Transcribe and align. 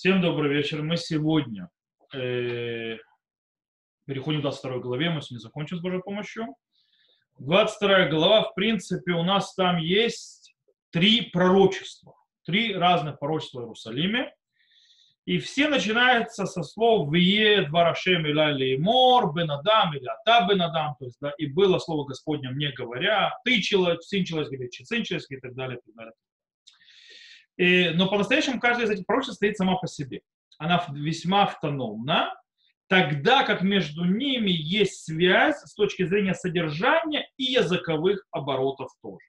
Всем 0.00 0.22
добрый 0.22 0.50
вечер. 0.50 0.82
Мы 0.82 0.96
сегодня 0.96 1.68
э, 2.14 2.96
переходим 4.06 4.38
к 4.38 4.44
22 4.44 4.78
главе. 4.78 5.10
Мы 5.10 5.20
сегодня 5.20 5.42
закончим 5.42 5.76
с 5.76 5.82
Божьей 5.82 6.00
помощью. 6.00 6.46
22 7.38 8.06
глава, 8.06 8.44
в 8.44 8.54
принципе, 8.54 9.12
у 9.12 9.22
нас 9.22 9.54
там 9.54 9.76
есть 9.76 10.54
три 10.88 11.28
пророчества. 11.30 12.14
Три 12.46 12.74
разных 12.74 13.18
пророчества 13.18 13.58
в 13.58 13.62
Иерусалиме. 13.64 14.32
И 15.26 15.38
все 15.38 15.68
начинаются 15.68 16.46
со 16.46 16.62
слов 16.62 17.12
«Вие 17.12 17.68
дварашем 17.68 18.24
или 18.24 18.78
мор, 18.78 19.34
бенадам 19.34 19.94
или 19.94 20.06
ата 20.06 20.46
бенадам». 20.48 20.96
То 20.98 21.04
есть, 21.04 21.18
да, 21.20 21.30
и 21.36 21.44
было 21.44 21.78
слово 21.78 22.06
Господне 22.06 22.48
мне 22.48 22.72
говоря, 22.72 23.38
ты 23.44 23.60
человек, 23.60 24.02
сын 24.02 24.24
человеческий, 24.24 24.82
сын 24.82 25.04
человеческий 25.04 25.34
и 25.34 25.40
так 25.40 25.54
далее, 25.54 25.76
и 25.76 25.80
так 25.84 25.94
далее. 25.94 26.14
И, 27.60 27.90
но 27.90 28.08
по-настоящему 28.08 28.58
каждая 28.58 28.86
из 28.86 28.90
этих 28.90 29.04
пророчеств 29.04 29.36
стоит 29.36 29.58
сама 29.58 29.76
по 29.76 29.86
себе. 29.86 30.22
Она 30.56 30.82
весьма 30.94 31.42
автономна, 31.42 32.34
тогда 32.88 33.42
как 33.42 33.60
между 33.60 34.06
ними 34.06 34.50
есть 34.50 35.04
связь 35.04 35.58
с 35.58 35.74
точки 35.74 36.06
зрения 36.06 36.32
содержания 36.32 37.28
и 37.36 37.44
языковых 37.44 38.26
оборотов 38.30 38.88
тоже. 39.02 39.26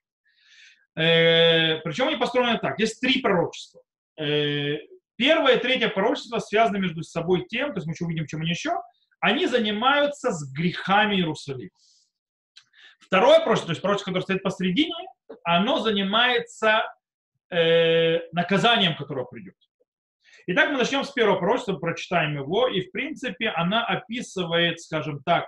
Э, 0.96 1.80
причем 1.82 2.08
они 2.08 2.16
построены 2.16 2.58
так. 2.58 2.80
Есть 2.80 3.02
три 3.02 3.20
пророчества. 3.20 3.82
Э, 4.18 4.78
первое 5.16 5.56
и 5.56 5.60
третье 5.60 5.90
пророчество 5.90 6.38
связаны 6.38 6.78
между 6.78 7.02
собой 7.02 7.44
тем, 7.50 7.74
то 7.74 7.76
есть 7.76 7.86
мы 7.86 7.92
еще 7.92 8.06
увидим, 8.06 8.26
чем 8.26 8.40
они 8.40 8.50
еще, 8.50 8.80
они 9.20 9.46
занимаются 9.46 10.32
с 10.32 10.50
грехами 10.54 11.16
Иерусалима. 11.16 11.68
Второе 12.98 13.40
пророчество, 13.40 13.66
то 13.66 13.72
есть 13.72 13.82
пророчество, 13.82 14.10
которое 14.10 14.24
стоит 14.24 14.42
посредине, 14.42 14.94
оно 15.44 15.80
занимается 15.80 16.82
э, 17.52 18.20
наказанием, 18.32 18.96
которое 18.96 19.26
придет. 19.26 19.54
Итак, 20.46 20.70
мы 20.70 20.78
начнем 20.78 21.04
с 21.04 21.10
первого 21.10 21.38
пророчества, 21.38 21.74
прочитаем 21.74 22.34
его, 22.34 22.66
и 22.66 22.80
в 22.80 22.90
принципе 22.90 23.50
она 23.50 23.84
описывает, 23.84 24.80
скажем 24.80 25.22
так, 25.22 25.46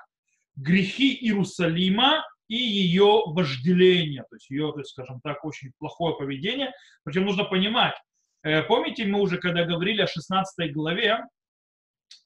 грехи 0.55 1.15
Иерусалима 1.15 2.25
и 2.47 2.57
ее 2.57 3.23
вожделение, 3.27 4.23
то 4.29 4.37
есть 4.37 4.51
ее, 4.51 4.71
то 4.73 4.79
есть, 4.79 4.91
скажем 4.91 5.21
так, 5.23 5.45
очень 5.45 5.73
плохое 5.79 6.15
поведение. 6.17 6.73
Причем 7.03 7.25
нужно 7.25 7.45
понимать, 7.45 7.95
э, 8.43 8.63
помните, 8.63 9.05
мы 9.07 9.21
уже 9.21 9.39
когда 9.39 9.65
говорили 9.65 10.03
о 10.03 10.07
16 10.07 10.73
главе, 10.73 11.21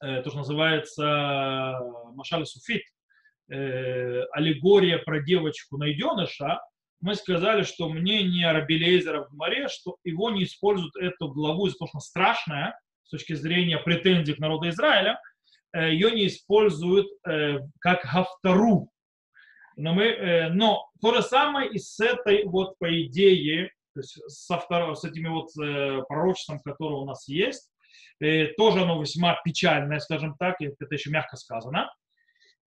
э, 0.03 0.21
то, 0.21 0.29
что 0.29 0.39
называется 0.39 1.79
Машаль 2.13 2.45
Суфит, 2.45 2.83
э, 3.49 4.23
аллегория 4.33 4.99
про 4.99 5.21
девочку 5.21 5.77
найденыша, 5.77 6.59
мы 7.01 7.15
сказали, 7.15 7.63
что 7.63 7.89
мнение 7.89 8.51
Рабелейзера 8.51 9.25
в 9.25 9.33
море, 9.33 9.67
что 9.69 9.97
его 10.03 10.29
не 10.29 10.43
используют 10.43 10.95
эту 10.97 11.29
главу 11.29 11.67
из-за 11.67 11.79
того, 11.79 11.89
что 11.89 11.99
страшная 11.99 12.79
с 13.03 13.09
точки 13.09 13.33
зрения 13.33 13.77
претензий 13.77 14.33
к 14.33 14.39
народу 14.39 14.69
Израиля, 14.69 15.19
э, 15.73 15.91
ее 15.93 16.11
не 16.11 16.27
используют 16.27 17.07
э, 17.27 17.59
как 17.79 18.03
гавтору. 18.03 18.91
Но, 19.77 19.93
мы, 19.93 20.03
э, 20.03 20.49
но 20.49 20.89
то 21.01 21.15
же 21.15 21.21
самое 21.21 21.69
и 21.69 21.79
с 21.79 21.99
этой 21.99 22.43
вот 22.45 22.77
по 22.77 23.01
идее, 23.03 23.71
то 23.93 24.01
есть 24.01 24.19
со 24.27 24.59
второго, 24.59 24.93
с 24.93 25.03
этими 25.05 25.27
вот 25.27 25.47
пророчеством, 26.07 26.59
которое 26.59 26.95
у 26.95 27.05
нас 27.05 27.27
есть, 27.27 27.71
тоже 28.57 28.81
оно 28.81 29.01
весьма 29.01 29.41
печальное, 29.43 29.99
скажем 29.99 30.35
так, 30.37 30.61
это 30.61 30.93
еще 30.93 31.09
мягко 31.09 31.37
сказано. 31.37 31.91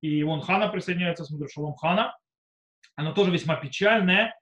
И 0.01 0.25
вон 0.25 0.41
Хана 0.41 0.69
присоединяется, 0.69 1.25
смотрю, 1.25 1.49
Шалом 1.49 1.75
Хана 1.75 2.17
оно 2.97 3.13
тоже 3.13 3.31
весьма 3.31 3.57
печальное, 3.57 4.35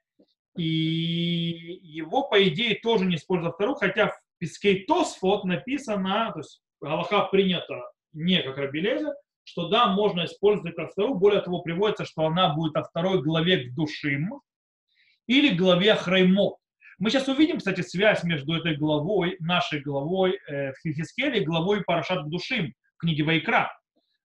и 0.56 1.78
его, 1.83 2.28
по 2.28 2.42
идее, 2.47 2.74
тоже 2.82 3.05
не 3.05 3.16
используют 3.16 3.55
вторую, 3.55 3.77
хотя 3.77 4.08
в 4.08 4.19
Пискей 4.38 4.84
Тосфот 4.84 5.44
написано, 5.44 6.32
то 6.32 6.41
есть 6.41 6.62
Галаха 6.80 7.24
принято 7.24 7.91
не 8.12 8.42
как 8.42 8.58
Рабелеза, 8.58 9.14
что 9.44 9.69
да, 9.69 9.88
можно 9.88 10.24
использовать 10.24 10.77
как 10.77 10.92
вторую, 10.92 11.14
более 11.14 11.41
того, 11.41 11.60
приводится, 11.60 12.05
что 12.05 12.27
она 12.27 12.55
будет 12.55 12.76
о 12.76 12.82
второй 12.82 13.22
главе 13.22 13.64
к 13.64 13.75
душим 13.75 14.41
или 15.26 15.54
главе 15.54 15.94
Храймот. 15.94 16.56
Мы 16.98 17.10
сейчас 17.10 17.28
увидим, 17.28 17.59
кстати, 17.59 17.81
связь 17.81 18.25
между 18.25 18.54
этой 18.54 18.76
главой, 18.76 19.37
нашей 19.41 19.81
главой 19.81 20.38
э, 20.47 20.72
в 20.72 20.81
Хихискеле 20.82 21.41
и 21.41 21.44
главой 21.44 21.82
Парашат 21.82 22.28
Душим, 22.28 22.75
книги 22.98 23.22
Вайкра. 23.22 23.72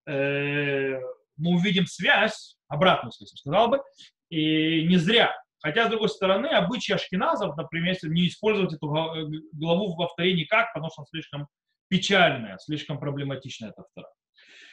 Э, 0.06 1.00
мы 1.38 1.56
увидим 1.56 1.86
связь, 1.86 2.58
обратную 2.68 3.14
связь, 3.14 3.30
сказал 3.30 3.70
бы, 3.70 3.82
и 4.30 4.88
не 4.88 4.98
зря. 4.98 5.36
Хотя, 5.62 5.88
с 5.88 5.90
другой 5.90 6.10
стороны, 6.10 6.48
обычаи 6.48 6.94
ашкеназов, 6.94 7.58
например, 7.58 7.96
не 8.04 8.28
использовать 8.28 8.74
эту 8.74 8.88
главу 8.88 9.96
во 9.96 10.08
вторе 10.08 10.34
никак, 10.34 10.74
потому 10.74 10.92
что 10.92 11.02
она 11.02 11.08
слишком 11.10 11.48
печальная, 11.88 12.58
слишком 12.60 13.00
проблематичная 13.00 13.70
эта 13.70 13.84
втора. 13.84 14.10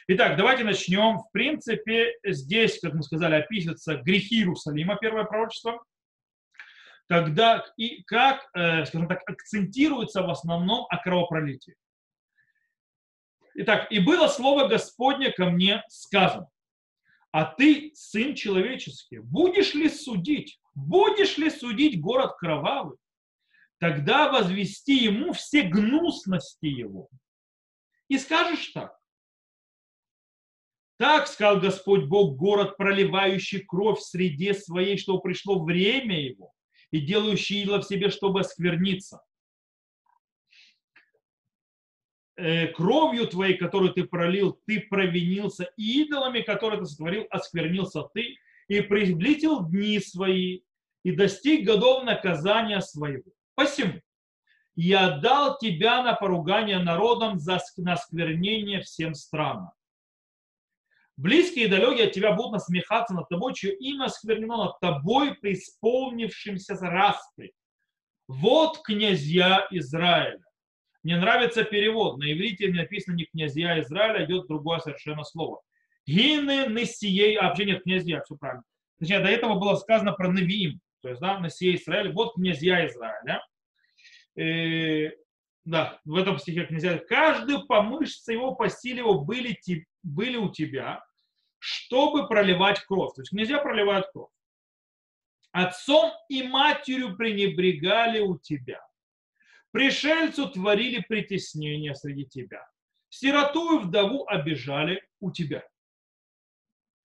Итак, 0.07 0.37
давайте 0.37 0.63
начнем. 0.63 1.19
В 1.19 1.31
принципе, 1.31 2.13
здесь, 2.23 2.79
как 2.79 2.93
мы 2.93 3.03
сказали, 3.03 3.35
описываются 3.35 3.95
грехи 3.95 4.39
Иерусалима, 4.39 4.97
первое 4.97 5.23
пророчество, 5.23 5.83
когда 7.07 7.63
и 7.77 8.03
как, 8.03 8.47
э, 8.53 8.85
скажем 8.85 9.07
так, 9.07 9.21
акцентируется 9.27 10.21
в 10.21 10.29
основном 10.29 10.85
о 10.89 10.97
кровопролитии. 10.97 11.75
Итак, 13.55 13.91
и 13.91 13.99
было 13.99 14.27
слово 14.27 14.67
Господне 14.67 15.31
ко 15.31 15.45
мне 15.45 15.83
сказано 15.87 16.49
а 17.33 17.45
ты, 17.45 17.91
сын 17.95 18.35
человеческий, 18.35 19.17
будешь 19.17 19.73
ли 19.73 19.89
судить, 19.89 20.61
будешь 20.75 21.39
ли 21.39 21.49
судить 21.49 21.99
город 21.99 22.35
кровавый, 22.37 22.99
тогда 23.79 24.31
возвести 24.31 24.97
ему 25.05 25.33
все 25.33 25.63
гнусности 25.63 26.67
его. 26.67 27.09
И 28.07 28.19
скажешь 28.19 28.67
так. 28.67 28.95
Так 30.97 31.27
сказал 31.27 31.59
Господь 31.59 32.05
Бог, 32.05 32.37
город, 32.37 32.77
проливающий 32.77 33.65
кровь 33.65 33.97
в 33.97 34.03
среде 34.03 34.53
своей, 34.53 34.97
что 34.97 35.17
пришло 35.17 35.63
время 35.63 36.21
его, 36.21 36.53
и 36.91 37.01
делающий 37.01 37.63
ила 37.63 37.79
в 37.79 37.83
себе, 37.83 38.11
чтобы 38.11 38.41
оскверниться. 38.41 39.23
Э, 40.95 40.99
кровью 42.35 43.27
твоей, 43.27 43.57
которую 43.57 43.93
ты 43.93 44.05
пролил, 44.05 44.59
ты 44.65 44.81
провинился, 44.81 45.69
и 45.77 46.03
идолами, 46.03 46.41
которые 46.41 46.79
ты 46.79 46.85
сотворил, 46.85 47.27
осквернился 47.29 48.03
ты, 48.13 48.37
и 48.67 48.81
приблизил 48.81 49.69
дни 49.69 49.99
свои, 49.99 50.61
и 51.03 51.11
достиг 51.11 51.65
годов 51.65 52.03
наказания 52.03 52.81
своего. 52.81 53.31
Посему 53.55 54.01
я 54.75 55.17
дал 55.17 55.57
тебя 55.59 56.01
на 56.01 56.13
поругание 56.13 56.79
народам 56.79 57.37
за 57.37 57.59
насквернение 57.77 58.81
всем 58.81 59.13
странам. 59.13 59.69
Близкие 61.15 61.65
и 61.65 61.69
далекие 61.69 62.07
от 62.07 62.13
тебя 62.13 62.31
будут 62.33 62.53
насмехаться 62.53 63.13
над 63.13 63.29
тобой, 63.29 63.53
чье 63.53 63.75
имя 63.75 64.05
осквернено 64.05 64.57
над 64.57 64.79
тобой, 64.79 65.35
преисполнившимся 65.35 66.75
распри. 66.77 67.53
Вот 68.27 68.81
князья 68.83 69.67
Израиля 69.69 70.43
мне 71.03 71.17
нравится 71.17 71.63
перевод. 71.65 72.17
На 72.17 72.31
иврите 72.31 72.69
написано 72.69 73.15
не 73.15 73.25
князья 73.25 73.79
Израиля, 73.81 74.25
идет 74.25 74.47
другое 74.47 74.79
совершенно 74.79 75.23
слово. 75.23 75.61
Гины 76.05 76.67
Несией, 76.67 77.35
а 77.35 77.49
вообще 77.49 77.65
нет 77.65 77.83
князья, 77.83 78.21
все 78.21 78.35
правильно. 78.35 78.63
Точнее, 78.99 79.19
до 79.19 79.29
этого 79.29 79.59
было 79.59 79.75
сказано 79.75 80.13
про 80.13 80.29
Навиим, 80.31 80.79
то 81.01 81.09
есть, 81.09 81.19
да, 81.19 81.39
Несией 81.39 81.75
Израиля, 81.75 82.11
вот 82.11 82.35
князья 82.35 82.85
Израиля. 82.87 83.45
И, 84.35 85.11
да, 85.65 85.99
в 86.05 86.15
этом 86.15 86.37
стихе 86.39 86.65
князья. 86.65 86.97
Каждый 86.97 87.65
по 87.65 87.81
мышце 87.81 88.33
его, 88.33 88.55
по 88.55 88.69
силе 88.69 88.99
его 88.99 89.19
были, 89.19 89.57
были 90.03 90.37
у 90.37 90.51
тебя, 90.51 91.03
чтобы 91.59 92.27
проливать 92.27 92.79
кровь. 92.81 93.13
То 93.15 93.21
есть 93.21 93.31
князья 93.31 93.59
проливают 93.59 94.07
кровь. 94.11 94.29
Отцом 95.51 96.11
и 96.29 96.43
матерью 96.43 97.15
пренебрегали 97.15 98.19
у 98.19 98.37
тебя 98.37 98.81
Пришельцу 99.73 100.51
творили 100.51 100.99
притеснение 101.01 101.95
среди 101.95 102.27
тебя. 102.27 102.63
Сироту 103.09 103.79
и 103.79 103.83
вдову 103.83 104.23
обижали 104.27 105.01
у 105.19 105.31
тебя. 105.31 105.67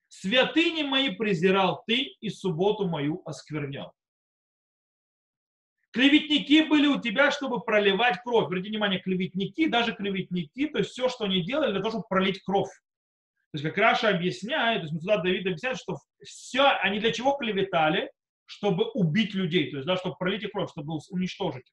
Святыни 0.09 0.83
мои 0.83 1.17
презирал 1.17 1.83
ты, 1.87 2.15
и 2.21 2.29
субботу 2.29 2.87
мою 2.87 3.23
осквернял. 3.25 3.95
Клеветники 5.93 6.69
были 6.69 6.89
у 6.89 7.01
тебя, 7.01 7.31
чтобы 7.31 7.61
проливать 7.61 8.21
кровь. 8.23 8.45
Обратите 8.45 8.69
внимание, 8.69 9.01
клеветники, 9.01 9.67
даже 9.67 9.95
клеветники, 9.95 10.67
то 10.67 10.79
есть 10.79 10.91
все, 10.91 11.09
что 11.09 11.25
они 11.25 11.43
делали 11.43 11.71
для 11.71 11.81
того, 11.81 11.93
чтобы 11.93 12.05
пролить 12.07 12.43
кровь. 12.43 12.69
То 12.69 13.55
есть, 13.55 13.65
как 13.65 13.79
Раша 13.79 14.11
объясняет, 14.11 14.83
то 14.83 14.89
есть 14.89 15.01
сюда 15.01 15.17
Давид 15.17 15.47
объясняет, 15.47 15.79
что 15.79 15.97
все, 16.23 16.65
они 16.83 17.01
для 17.01 17.13
чего 17.13 17.33
клеветали? 17.33 18.13
Чтобы 18.45 18.91
убить 18.91 19.33
людей, 19.33 19.71
то 19.71 19.79
есть, 19.79 19.87
да, 19.87 19.97
чтобы 19.97 20.17
пролить 20.17 20.43
их 20.43 20.53
кровь, 20.53 20.71
чтобы 20.71 20.99
уничтожить. 21.09 21.73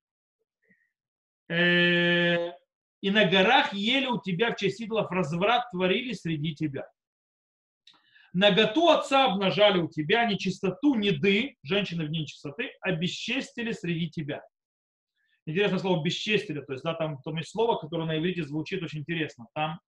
Э, 1.50 2.52
и 3.02 3.12
на 3.12 3.26
горах 3.26 3.74
ели 3.74 4.08
у 4.08 4.20
тебя 4.20 4.52
в 4.52 4.56
честь 4.56 4.82
идолов, 4.82 5.12
разврат 5.12 5.70
творили 5.72 6.14
среди 6.14 6.56
тебя. 6.56 6.88
Наготу 8.34 8.90
отца 8.90 9.26
обнажали 9.26 9.80
у 9.80 9.88
тебя, 9.88 10.26
нечистоту, 10.26 10.96
неды, 10.96 11.56
женщины 11.64 12.06
в 12.06 12.10
нечистоты, 12.10 12.72
обесчестили 12.82 13.72
среди 13.72 14.10
тебя. 14.10 14.44
интересное 15.46 15.80
слово 15.80 16.04
бесчестили, 16.04 16.60
то 16.60 16.74
есть, 16.74 16.84
да, 16.84 16.96
там, 16.96 17.22
там 17.22 17.38
есть 17.38 17.52
слово, 17.52 17.78
которое 17.78 18.06
на 18.06 18.18
иврите 18.18 18.44
звучит 18.44 18.84
очень 18.84 19.00
интересно. 19.00 19.48
Там 19.54 19.80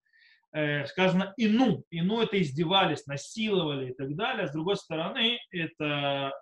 э, 0.52 0.86
сказано 0.86 1.34
ину. 1.36 1.84
Ину 1.90 2.22
это 2.22 2.40
издевались, 2.40 3.04
насиловали 3.06 3.90
и 3.90 3.94
так 3.94 4.14
далее. 4.16 4.46
С 4.46 4.52
другой 4.52 4.76
стороны, 4.76 5.38
это 5.50 6.32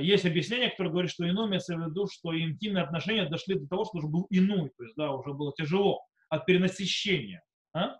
есть 0.00 0.24
объяснение, 0.24 0.70
которое 0.70 0.90
говорит, 0.90 1.10
что 1.10 1.24
ину 1.24 1.46
имеется 1.48 1.76
в 1.76 1.88
виду, 1.88 2.06
что 2.06 2.38
интимные 2.38 2.84
отношения 2.84 3.28
дошли 3.28 3.54
до 3.54 3.66
того, 3.66 3.84
что 3.84 3.98
уже 3.98 4.08
был 4.08 4.26
инуй, 4.30 4.70
то 4.76 4.84
есть, 4.84 4.96
да, 4.96 5.12
уже 5.12 5.32
было 5.32 5.52
тяжело 5.56 6.02
от 6.28 6.46
перенасыщения. 6.46 7.42
А? 7.74 7.96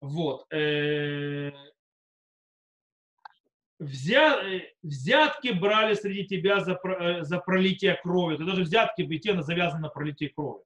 Вот. 0.00 0.46
Э, 0.52 1.50
взя, 3.78 4.42
э, 4.42 4.72
взятки 4.82 5.48
брали 5.48 5.94
среди 5.94 6.26
тебя 6.26 6.60
за, 6.60 6.78
э, 6.84 7.22
за 7.22 7.38
пролитие 7.38 7.94
крови. 7.94 8.36
Это 8.36 8.44
даже 8.44 8.62
взятки 8.62 9.02
в 9.02 9.14
Итена 9.14 9.42
завязаны 9.42 9.82
на 9.82 9.88
пролитие 9.88 10.30
крови. 10.30 10.62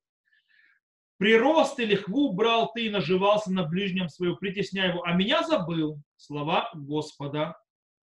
Прирост 1.19 1.79
и 1.79 1.87
лихву 1.87 2.33
брал 2.33 2.73
ты 2.73 2.87
и 2.87 2.91
наживался 2.91 3.53
на 3.53 3.65
ближнем 3.65 4.09
свою, 4.09 4.37
притесняя 4.37 4.91
его. 4.91 5.05
А 5.05 5.15
меня 5.15 5.43
забыл. 5.45 6.03
Слова 6.17 6.71
Господа 6.75 7.57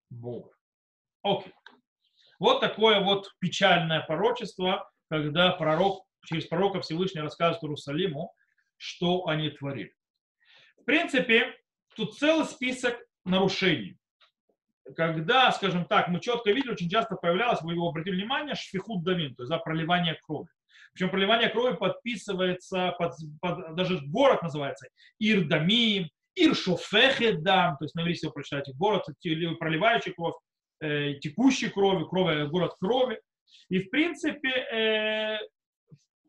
Бога. 0.09 0.51
Окей. 1.21 1.53
Вот 2.39 2.61
такое 2.61 3.01
вот 3.01 3.29
печальное 3.39 4.01
пророчество, 4.01 4.89
когда 5.09 5.51
пророк, 5.51 6.05
через 6.25 6.45
пророка 6.45 6.81
Всевышний 6.81 7.21
рассказывает 7.21 7.63
Иерусалиму, 7.63 8.33
что 8.77 9.27
они 9.27 9.49
творили. 9.49 9.93
В 10.77 10.85
принципе, 10.85 11.53
тут 11.95 12.17
целый 12.17 12.45
список 12.45 12.97
нарушений 13.25 13.99
когда, 14.95 15.51
скажем 15.51 15.85
так, 15.85 16.07
мы 16.07 16.19
четко 16.19 16.51
видели, 16.51 16.71
очень 16.71 16.89
часто 16.89 17.15
появлялось, 17.15 17.61
вы 17.61 17.73
его 17.73 17.89
обратили 17.89 18.15
внимание, 18.15 18.55
шфихут 18.55 19.03
дамин, 19.03 19.35
то 19.35 19.43
есть 19.43 19.49
да, 19.49 19.57
проливание 19.57 20.19
крови. 20.25 20.49
Причем 20.93 21.11
проливание 21.11 21.49
крови 21.49 21.75
подписывается, 21.75 22.93
под, 22.97 23.13
под, 23.41 23.75
даже 23.75 23.99
город 24.07 24.41
называется 24.41 24.87
Ирдамим, 25.19 26.09
Иршофехедам, 26.35 27.77
то 27.77 27.85
есть 27.85 27.95
на 27.95 28.01
иврите 28.01 28.27
вы 28.27 28.33
прочитаете 28.33 28.73
город, 28.73 29.05
проливающий 29.59 30.13
кровь, 30.13 30.35
э, 30.81 31.15
текущий 31.15 31.69
кровью, 31.69 32.07
крови, 32.07 32.47
город 32.47 32.73
крови. 32.79 33.19
И 33.69 33.79
в 33.79 33.89
принципе, 33.89 34.49
э, 34.49 35.37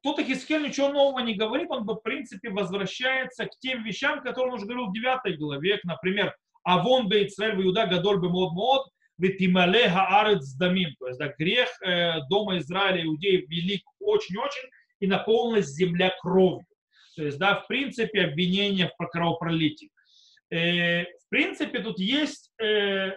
тут 0.02 0.18
Ихискель 0.18 0.62
ничего 0.62 0.88
нового 0.88 1.20
не 1.20 1.34
говорит, 1.34 1.70
он 1.70 1.84
в 1.84 1.96
принципе 1.96 2.50
возвращается 2.50 3.46
к 3.46 3.58
тем 3.58 3.84
вещам, 3.84 4.22
которые 4.22 4.52
он 4.52 4.54
уже 4.54 4.66
говорил 4.66 4.86
в 4.86 4.92
9 4.92 5.38
главе, 5.38 5.80
например, 5.84 6.34
Авон 6.62 7.08
Бейцрель 7.08 7.56
в 7.56 7.62
Иуда 7.62 7.86
Гадоль 7.86 8.20
Бемод 8.20 8.52
Мод, 8.52 8.86
Ветимале 9.18 9.88
Хаарец 9.88 10.54
Дамим. 10.54 10.94
То 10.98 11.08
есть 11.08 11.18
да, 11.18 11.32
грех 11.38 11.68
э, 11.82 12.20
дома 12.28 12.58
Израиля 12.58 13.04
иудеев 13.04 13.48
велик 13.48 13.82
очень-очень 14.00 14.68
и 15.00 15.06
наполнилась 15.06 15.66
земля 15.66 16.14
кровью. 16.20 16.66
То 17.16 17.24
есть, 17.24 17.38
да, 17.38 17.56
в 17.56 17.66
принципе, 17.66 18.22
обвинение 18.22 18.90
в 18.98 19.06
кровопролитии. 19.06 19.90
Э, 20.50 21.04
в 21.04 21.28
принципе, 21.28 21.80
тут 21.80 21.98
есть 21.98 22.50
э, 22.60 23.12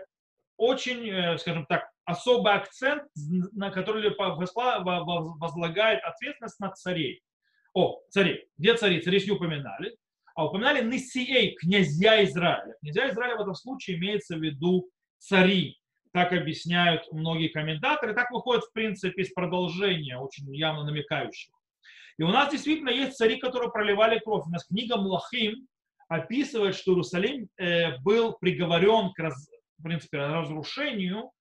очень, 0.58 1.10
э, 1.10 1.38
скажем 1.38 1.66
так, 1.66 1.90
особый 2.06 2.54
акцент, 2.54 3.04
на 3.54 3.72
который 3.72 4.14
возлагает 4.18 6.04
ответственность 6.04 6.60
на 6.60 6.72
царей. 6.72 7.22
О, 7.74 8.00
цари. 8.10 8.46
Где 8.58 8.76
цари? 8.76 9.02
Цари 9.02 9.24
не 9.26 9.32
упоминали 9.32 9.96
а 10.36 10.46
упоминали 10.46 10.84
Несией, 10.84 11.56
князья 11.56 12.24
Израиля. 12.26 12.76
Князья 12.82 13.10
Израиля 13.10 13.38
в 13.38 13.42
этом 13.42 13.56
случае 13.56 13.98
имеется 13.98 14.36
в 14.36 14.42
виду 14.42 14.90
цари. 15.20 15.78
Так 16.12 16.32
объясняют 16.32 17.12
многие 17.12 17.50
комментаторы. 17.50 18.14
Так 18.14 18.32
выходит, 18.32 18.64
в 18.64 18.74
принципе, 18.74 19.24
из 19.24 19.34
продолжения, 19.34 20.18
очень 20.18 20.54
явно 20.56 20.84
намекающего. 20.84 21.56
И 22.18 22.24
у 22.24 22.28
нас 22.28 22.52
действительно 22.52 22.90
есть 22.90 23.18
цари, 23.18 23.38
которые 23.38 23.72
проливали 23.72 24.20
кровь. 24.20 24.46
У 24.46 24.50
нас 24.50 24.66
книга 24.66 24.98
Млахим 24.98 25.68
описывает, 26.08 26.76
что 26.76 26.92
Иерусалим 26.92 27.48
э, 27.58 27.98
был 28.00 28.34
приговорен 28.34 29.12
к 29.14 29.20
раз, 29.20 29.50
принципе, 29.84 30.18
разрушению 30.18 31.32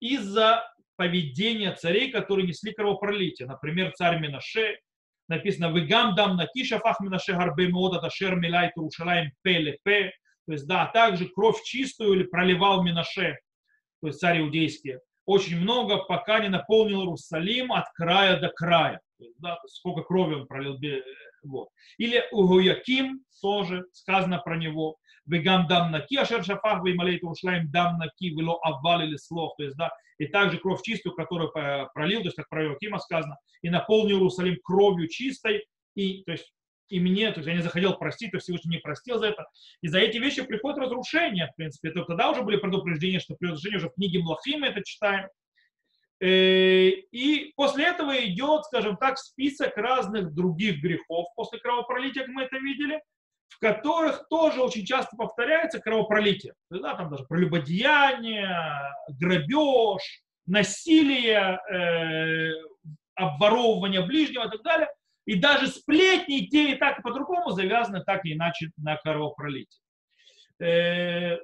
из-за 0.00 0.64
поведения 0.96 1.72
царей, 1.72 2.10
которые 2.10 2.46
несли 2.46 2.72
кровопролитие. 2.72 3.48
Например, 3.48 3.92
царь 3.92 4.20
Минаше, 4.20 4.78
написано 5.28 5.72
«Вегам 5.74 6.14
дам 6.14 6.36
накиша 6.36 6.78
фахминаше 6.78 7.32
гарбе 7.32 7.68
мода 7.68 8.00
ташер 8.00 8.36
милай 8.36 8.70
Турушалаем 8.74 9.30
пеле 9.42 9.78
пе». 9.84 10.12
То 10.46 10.52
есть, 10.52 10.66
да, 10.66 10.86
также 10.86 11.28
кровь 11.28 11.62
чистую 11.62 12.14
или 12.14 12.24
проливал 12.24 12.82
Минаше, 12.82 13.38
то 14.00 14.08
есть 14.08 14.18
царь 14.18 14.40
иудейский, 14.40 14.98
очень 15.26 15.60
много, 15.60 15.98
пока 15.98 16.40
не 16.40 16.48
наполнил 16.48 17.02
Иерусалим 17.02 17.72
от 17.72 17.84
края 17.94 18.40
до 18.40 18.48
края. 18.48 19.00
есть, 19.18 19.36
да, 19.38 19.58
сколько 19.68 20.02
крови 20.02 20.34
он 20.34 20.46
пролил. 20.46 20.76
Вот. 21.44 21.68
Или 21.98 22.24
Угуяким 22.32 23.20
тоже 23.40 23.84
сказано 23.92 24.38
про 24.38 24.56
него. 24.56 24.96
Вегам 25.30 25.66
дам 25.66 25.90
наки, 25.92 26.16
ашер 26.16 26.44
шафах 26.44 26.84
веймалей 26.84 27.18
Турушалаем 27.18 27.70
дам 27.70 27.98
наки, 27.98 28.30
вело 28.30 28.58
авал 28.62 29.02
или 29.02 29.16
слов. 29.16 29.54
То 29.56 29.64
есть, 29.64 29.76
да, 29.76 29.90
и 30.18 30.26
также 30.26 30.58
кровь 30.58 30.82
чистую, 30.82 31.14
которую 31.14 31.50
пролил, 31.94 32.20
то 32.20 32.26
есть 32.26 32.36
как 32.36 32.48
про 32.48 32.64
Иоакима 32.64 32.98
сказано, 32.98 33.36
и 33.62 33.70
наполнил 33.70 34.16
Иерусалим 34.16 34.58
кровью 34.62 35.08
чистой, 35.08 35.64
и, 35.94 36.22
то 36.24 36.32
есть, 36.32 36.52
и 36.88 37.00
мне, 37.00 37.30
то 37.30 37.38
есть 37.38 37.48
я 37.48 37.54
не 37.54 37.62
захотел 37.62 37.96
простить, 37.96 38.32
то 38.32 38.38
Всевышний 38.38 38.76
не 38.76 38.78
простил 38.78 39.18
за 39.18 39.28
это. 39.28 39.46
И 39.80 39.88
за 39.88 39.98
эти 40.00 40.18
вещи 40.18 40.42
приходит 40.42 40.78
разрушение, 40.78 41.46
в 41.46 41.56
принципе. 41.56 41.90
Это 41.90 42.04
тогда 42.04 42.30
уже 42.30 42.42
были 42.42 42.56
предупреждения, 42.56 43.20
что 43.20 43.36
предупреждение 43.36 43.78
уже 43.78 43.88
в 43.88 43.94
книге 43.94 44.18
Млахима 44.18 44.66
это 44.66 44.82
читаем. 44.82 45.28
Э, 46.20 46.88
и 46.90 47.52
после 47.56 47.86
этого 47.86 48.12
идет, 48.26 48.64
скажем 48.64 48.96
так, 48.96 49.18
список 49.18 49.76
разных 49.76 50.34
других 50.34 50.82
грехов 50.82 51.28
после 51.34 51.60
кровопролития, 51.60 52.24
как 52.24 52.34
мы 52.34 52.42
это 52.42 52.58
видели, 52.58 53.00
которых 53.60 54.26
тоже 54.28 54.62
очень 54.62 54.84
часто 54.84 55.16
повторяется 55.16 55.80
кровопролитие. 55.80 56.54
Да, 56.70 56.94
там 56.96 57.10
даже 57.10 57.24
прелюбодеяние, 57.26 58.56
грабеж, 59.08 60.22
насилие, 60.46 61.58
э, 61.70 62.52
обворовывание 63.14 64.04
ближнего 64.04 64.46
и 64.46 64.50
так 64.50 64.62
далее. 64.62 64.88
И 65.26 65.38
даже 65.38 65.68
сплетни, 65.68 66.46
те 66.46 66.72
и 66.72 66.74
так 66.76 66.98
и 66.98 67.02
по-другому 67.02 67.50
завязаны 67.50 68.02
так 68.02 68.24
или 68.24 68.34
иначе 68.34 68.70
на 68.78 68.96
кровопролитие. 68.96 69.82
Э, 70.58 71.38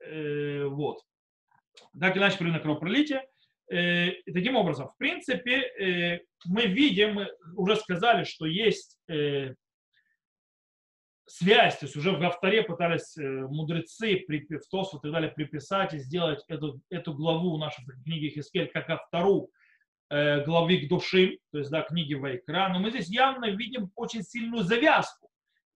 э, 0.00 0.64
вот. 0.64 1.02
Так 2.00 2.16
или 2.16 2.22
иначе 2.22 2.42
на 2.44 2.58
кровопролитие. 2.58 3.22
Э, 3.70 4.12
таким 4.32 4.56
образом, 4.56 4.88
в 4.88 4.96
принципе, 4.96 5.60
э, 5.60 6.20
мы 6.46 6.66
видим, 6.66 7.14
мы 7.14 7.28
уже 7.54 7.76
сказали, 7.76 8.24
что 8.24 8.46
есть 8.46 8.96
э, 9.08 9.54
связь, 11.28 11.78
то 11.78 11.86
есть 11.86 11.96
уже 11.96 12.12
в 12.12 12.22
авторе 12.22 12.62
пытались 12.62 13.16
э, 13.16 13.22
мудрецы, 13.22 14.24
в 14.26 14.68
Тосу 14.70 14.98
и 14.98 15.00
так 15.00 15.12
далее 15.12 15.30
приписать 15.30 15.94
и 15.94 15.98
сделать 15.98 16.42
эту, 16.48 16.80
эту 16.90 17.14
главу 17.14 17.58
нашей 17.58 17.84
книги 18.04 18.30
Хискель 18.30 18.68
как 18.68 18.88
автору 18.88 19.50
э, 20.10 20.44
главы 20.44 20.78
к 20.78 20.88
души, 20.88 21.38
то 21.52 21.58
есть 21.58 21.70
да, 21.70 21.82
книги 21.82 22.14
Вайкра. 22.14 22.68
Но 22.72 22.78
мы 22.78 22.90
здесь 22.90 23.08
явно 23.08 23.50
видим 23.50 23.90
очень 23.94 24.22
сильную 24.22 24.64
завязку 24.64 25.28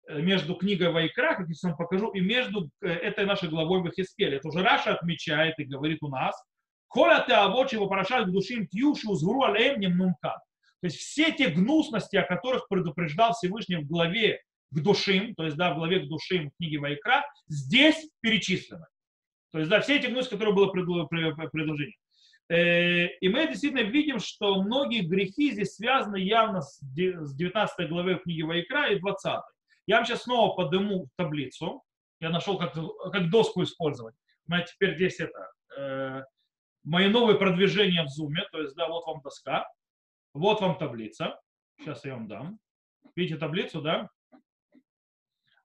э, 0.06 0.20
между 0.20 0.54
книгой 0.54 0.92
Вайкра, 0.92 1.34
как 1.34 1.48
я 1.48 1.54
вам 1.62 1.76
покажу, 1.76 2.10
и 2.10 2.20
между 2.20 2.70
э, 2.80 2.88
этой 2.88 3.24
нашей 3.24 3.48
главой 3.48 3.80
в 3.82 3.90
Хискеле. 3.92 4.36
Это 4.36 4.48
уже 4.48 4.62
Раша 4.62 4.94
отмечает 4.94 5.58
и 5.58 5.64
говорит 5.64 6.02
у 6.02 6.08
нас, 6.08 6.36
Коля 6.88 7.20
ты 7.20 7.78
порошать 7.86 8.26
к 8.26 8.30
душим 8.30 8.66
тьюши 8.66 9.08
узгуру 9.08 9.42
алеем 9.42 9.78
немнумка. 9.78 10.40
То 10.80 10.86
есть 10.86 10.96
все 10.96 11.32
те 11.32 11.48
гнусности, 11.48 12.16
о 12.16 12.22
которых 12.22 12.68
предупреждал 12.68 13.32
Всевышний 13.32 13.76
в 13.76 13.86
главе 13.86 14.40
к 14.70 14.80
душим, 14.80 15.34
то 15.34 15.44
есть, 15.44 15.56
да, 15.56 15.72
в 15.72 15.76
главе 15.76 16.00
к 16.00 16.08
душим 16.08 16.50
книги 16.58 16.76
Вайкра, 16.76 17.24
здесь 17.46 18.10
перечислены. 18.20 18.86
То 19.52 19.58
есть, 19.58 19.70
да, 19.70 19.80
все 19.80 19.96
эти 19.96 20.06
гнусы, 20.06 20.30
которые 20.30 20.54
было 20.54 20.66
предложение. 20.68 21.96
Э, 22.50 23.06
и 23.06 23.28
мы 23.28 23.46
действительно 23.46 23.82
видим, 23.82 24.18
что 24.18 24.62
многие 24.62 25.00
грехи 25.00 25.52
здесь 25.52 25.74
связаны 25.74 26.16
явно 26.16 26.62
с 26.62 26.80
19 26.82 27.88
главой 27.88 28.18
книги 28.18 28.42
Вайкра 28.42 28.90
и 28.90 28.98
20. 28.98 29.42
Я 29.86 29.96
вам 29.96 30.06
сейчас 30.06 30.22
снова 30.22 30.54
подниму 30.54 31.08
таблицу. 31.16 31.82
Я 32.20 32.30
нашел, 32.30 32.58
как, 32.58 32.74
как 32.74 33.30
доску 33.30 33.62
использовать. 33.62 34.14
У 34.46 34.52
меня 34.52 34.64
теперь 34.64 34.96
здесь 34.96 35.20
это, 35.20 35.50
э, 35.76 36.22
мои 36.84 37.08
новые 37.08 37.38
продвижения 37.38 38.02
в 38.02 38.08
зуме. 38.08 38.44
То 38.50 38.60
есть, 38.60 38.74
да, 38.74 38.88
вот 38.88 39.06
вам 39.06 39.20
доска, 39.22 39.66
вот 40.34 40.60
вам 40.60 40.78
таблица. 40.78 41.38
Сейчас 41.78 42.04
я 42.04 42.14
вам 42.14 42.28
дам. 42.28 42.58
Видите 43.14 43.38
таблицу, 43.38 43.82
да? 43.82 44.08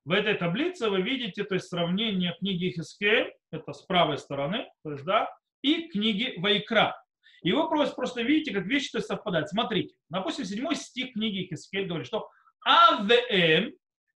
В 0.05 0.12
этой 0.12 0.33
таблице 0.36 0.89
вы 0.89 1.01
видите 1.01 1.45
то 1.45 1.55
есть, 1.55 1.69
сравнение 1.69 2.36
книги 2.39 2.72
Хискель, 2.72 3.33
это 3.51 3.72
с 3.72 3.83
правой 3.83 4.17
стороны, 4.17 4.67
то 4.83 4.91
есть, 4.91 5.05
да, 5.05 5.29
и 5.62 5.88
книги 5.88 6.33
Вайкра. 6.38 6.95
И 7.41 7.53
вы 7.53 7.69
просто, 7.69 7.95
просто 7.95 8.22
видите, 8.22 8.53
как 8.53 8.65
вещи 8.65 8.91
то 8.91 8.98
есть, 8.98 9.07
совпадают. 9.07 9.50
Смотрите, 9.50 9.95
допустим, 10.10 10.43
седьмой 10.43 10.75
стих 10.75 11.13
книги 11.13 11.48
Хискель 11.48 11.88
говорит, 11.88 12.07
что 12.07 12.27
АВМ 12.65 13.72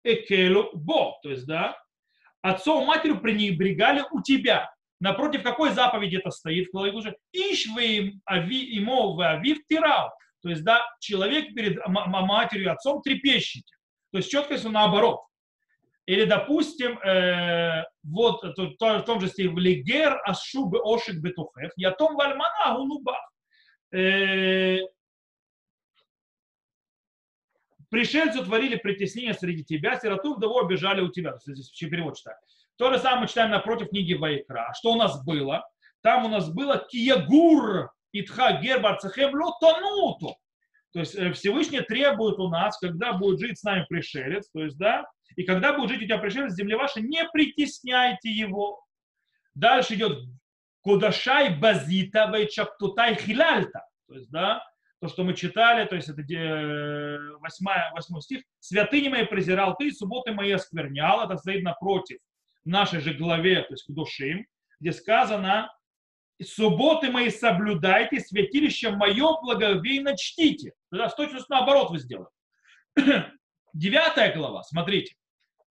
Экелу 0.04 0.72
Бо, 0.74 1.20
то 1.22 1.30
есть, 1.30 1.46
да, 1.46 1.78
отцом 2.42 2.86
матерью 2.86 3.22
пренебрегали 3.22 4.04
у 4.12 4.22
тебя. 4.22 4.72
напротив 5.00 5.44
какой 5.44 5.72
заповеди 5.72 6.18
это 6.18 6.32
стоит 6.32 6.68
в 6.68 6.72
главе 6.72 6.92
Душим? 6.92 7.16
Иш 7.32 7.68
вы 7.76 8.20
ави, 8.26 8.78
имо 8.78 9.14
вы 9.14 9.26
авив 9.26 9.60
тирал. 9.68 10.12
То 10.42 10.50
есть, 10.50 10.64
да, 10.64 10.84
человек 11.00 11.54
перед 11.54 11.80
матерью, 11.88 12.72
отцом 12.72 13.02
трепещите. 13.02 13.72
То 14.12 14.20
есть 14.20 14.32
четко, 14.32 14.54
если 14.54 14.70
наоборот. 14.70 15.22
Или, 16.06 16.26
допустим, 16.26 17.00
э, 17.00 17.84
вот 18.04 18.44
в 18.44 18.76
том 18.78 19.20
же 19.20 19.28
стиле, 19.28 19.50
«Влигер 19.50 20.22
ашубы 20.24 20.80
ошик 20.80 21.16
бетухех, 21.16 21.72
ятом 21.78 22.16
вальмана 22.16 22.76
гунуба». 22.76 23.18
Э, 23.92 24.80
Пришельцы 27.90 28.44
творили 28.44 28.76
притеснение 28.76 29.34
среди 29.34 29.64
тебя, 29.64 30.00
сироту 30.00 30.36
вдову 30.36 30.60
обижали 30.60 31.02
у 31.02 31.10
тебя. 31.10 31.38
Здесь 31.46 31.70
перевод 31.70 32.18
читаю. 32.18 32.36
То 32.78 32.92
же 32.92 33.00
самое 33.00 33.22
мы 33.22 33.28
читаем 33.28 33.52
напротив 33.52 33.90
книги 33.90 34.14
Вайкра. 34.14 34.74
Что 34.76 34.94
у 34.94 34.96
нас 34.96 35.24
было? 35.24 35.66
Там 36.02 36.26
у 36.26 36.28
нас 36.28 36.52
было 36.52 36.86
киягур 36.90 37.92
итха 38.12 38.60
гербар 38.62 39.00
цехем 39.00 39.32
тонуту. 39.60 40.36
То 40.92 41.00
есть 41.00 41.16
э, 41.16 41.32
Всевышний 41.34 41.82
требует 41.82 42.38
у 42.40 42.50
нас, 42.50 42.78
когда 42.78 43.14
будет 43.14 43.40
жить 43.40 43.60
с 43.60 43.64
нами 43.64 43.86
пришелец, 43.88 44.50
то 44.52 44.64
есть, 44.64 44.78
да, 44.78 45.06
и 45.36 45.44
когда 45.44 45.74
будет 45.74 45.90
жить 45.90 46.04
у 46.04 46.06
тебя 46.06 46.18
пришелец 46.18 46.54
в 46.54 46.56
земле 46.56 46.78
вашей, 46.78 47.04
не 47.04 47.28
притесняйте 47.30 48.30
его. 48.30 48.84
Дальше 49.54 49.96
идет 49.96 50.20
кудашай 50.82 51.58
базита 51.58 52.32
вейчаптутай 52.34 53.16
хилальта. 53.16 53.86
То 54.08 54.16
есть, 54.16 54.30
да, 54.30 54.64
то, 55.02 55.08
что 55.08 55.24
мы 55.24 55.34
читали, 55.34 55.86
то 55.88 55.96
есть 55.96 56.10
это 56.10 56.22
8, 56.22 57.66
8 57.94 58.20
стих, 58.22 58.44
«Святыни 58.60 59.10
мои 59.10 59.26
презирал 59.26 59.76
ты, 59.76 59.92
субботы 59.92 60.32
мои 60.32 60.52
осквернял». 60.52 61.24
Это 61.24 61.38
стоит 61.38 61.64
напротив 61.64 62.20
нашей 62.64 63.00
же 63.02 63.14
главе, 63.14 63.62
то 63.62 63.74
есть 63.74 63.86
к 63.86 63.92
душим, 63.92 64.46
где 64.80 64.92
сказано 64.92 65.72
«Субботы 66.42 67.10
мои 67.12 67.30
соблюдайте, 67.30 68.20
святилище 68.20 68.92
мое 68.92 69.40
благовейно 69.42 70.18
чтите». 70.18 70.74
Тогда 70.92 71.10
с 71.10 71.16
точностью 71.16 71.56
наоборот 71.56 71.92
вы 71.92 72.00
сделали. 72.00 72.30
Девятая 73.76 74.34
глава, 74.34 74.64
смотрите, 74.64 75.16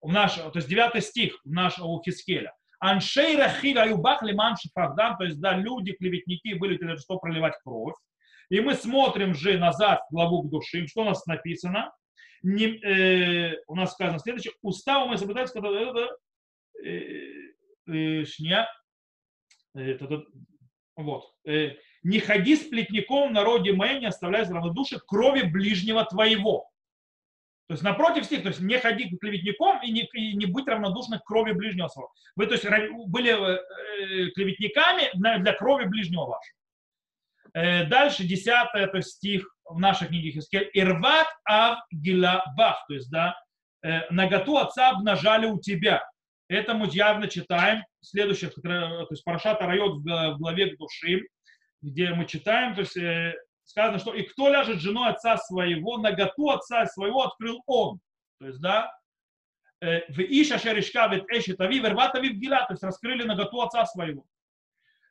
у 0.03 0.11
нашего, 0.11 0.51
то 0.51 0.59
есть 0.59 0.69
девятый 0.69 1.01
стих 1.01 1.41
у 1.43 1.51
нашего 1.51 1.87
у 1.87 2.03
Хискеля. 2.03 2.55
Аншей 2.79 3.39
рахиль 3.39 3.79
аюбах 3.79 4.23
лиман 4.23 4.59
шифагдам, 4.59 5.17
то 5.17 5.25
есть 5.25 5.41
да, 5.41 5.57
люди, 5.57 5.93
клеветники 5.93 6.53
были 6.53 6.77
для 6.77 6.89
того, 6.89 6.99
чтобы 6.99 7.21
проливать 7.21 7.55
кровь. 7.65 7.95
И 8.51 8.61
мы 8.61 8.75
смотрим 8.75 9.35
же 9.35 9.57
назад 9.57 10.03
в 10.11 10.13
главу 10.13 10.43
к 10.43 10.51
душим, 10.51 10.87
что 10.87 11.01
у 11.01 11.05
нас 11.05 11.25
написано. 11.25 11.95
Не, 12.43 12.77
э, 12.77 13.57
у 13.69 13.75
нас 13.75 13.93
сказано 13.93 14.19
следующее. 14.19 14.53
Уставом 14.61 15.09
мы 15.09 15.17
соблюдаем, 15.17 15.49
когда 15.49 15.71
э, 16.85 17.31
э, 17.87 18.25
шня, 18.27 18.69
э, 19.75 19.99
вот. 20.97 21.25
Э, 21.47 21.71
не 22.03 22.19
ходи 22.19 22.57
с 22.57 22.65
плетником 22.69 23.31
в 23.31 23.33
народе 23.33 23.73
моем, 23.73 24.01
не 24.01 24.07
оставляй 24.09 24.43
равнодушие 24.43 25.01
крови 25.07 25.41
ближнего 25.41 26.05
твоего. 26.05 26.69
То 27.67 27.75
есть 27.75 27.83
напротив 27.83 28.27
стих, 28.27 28.43
то 28.43 28.49
есть 28.49 28.61
не 28.61 28.79
ходи 28.79 29.09
к 29.09 29.21
клеветником 29.21 29.83
и 29.83 29.91
не, 29.91 30.03
и 30.13 30.37
не 30.37 30.47
будь 30.47 30.69
равнодушным 30.69 31.19
к 31.19 31.25
крови 31.25 31.53
ближнего 31.53 31.89
своего. 31.89 32.13
Вы 32.37 32.47
то 32.47 32.55
есть 32.55 32.67
были 33.09 33.31
э, 33.31 34.31
клеветниками 34.33 35.11
для 35.15 35.53
крови 35.55 35.87
ближнего 35.87 36.27
вашего. 36.27 36.59
Э, 37.55 37.87
дальше, 37.87 38.25
десятое, 38.25 38.87
то 38.89 38.99
есть 38.99 39.11
стих 39.11 39.49
в 39.65 39.79
нашей 39.79 40.09
книге 40.09 40.33
Хискель. 40.33 40.69
Ирват 40.75 41.29
ав 41.45 41.79
гилабах, 41.91 42.85
то 42.87 42.95
есть, 42.95 43.11
да, 43.11 43.35
э, 43.83 44.11
наготу 44.11 44.59
отца 44.59 44.91
обнажали 44.91 45.47
у 45.47 45.59
тебя. 45.59 46.03
Это 46.49 46.75
мы 46.75 46.89
явно 46.91 47.29
читаем 47.29 47.83
следующих, 48.03 48.53
то 48.55 49.07
есть 49.09 49.25
Парашата 49.25 49.67
Райот 49.67 50.03
в 50.05 50.37
главе 50.37 50.77
Душим, 50.77 51.23
где 51.81 52.11
мы 52.11 52.27
читаем, 52.27 52.75
то 52.75 52.81
есть 52.81 52.97
э, 52.97 53.35
сказано, 53.65 53.99
что 53.99 54.15
и 54.15 54.23
кто 54.23 54.49
ляжет 54.49 54.81
женой 54.81 55.11
отца 55.11 55.37
своего, 55.37 55.99
наготу 55.99 56.51
отца 56.51 56.87
своего 56.87 57.23
открыл 57.23 57.63
он. 57.67 58.01
То 58.39 58.47
есть, 58.47 58.61
да, 58.61 58.93
в 59.81 60.19
Иша 60.19 60.59
Шеришка 60.59 61.07
вет 61.09 61.25
Эшет 61.31 61.61
Ави, 61.61 61.79
Верват 61.79 62.15
Ави 62.15 62.31
Гила, 62.31 62.65
то 62.67 62.73
есть 62.73 62.83
раскрыли 62.83 63.25
наготу 63.25 63.61
отца 63.61 63.85
своего. 63.87 64.25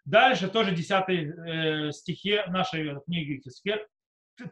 Дальше 0.06 0.50
тоже 0.50 0.76
10 0.76 0.92
э, 1.10 1.92
стихе 1.92 2.46
нашей 2.48 3.00
книги 3.06 3.42
Хискер. 3.42 3.88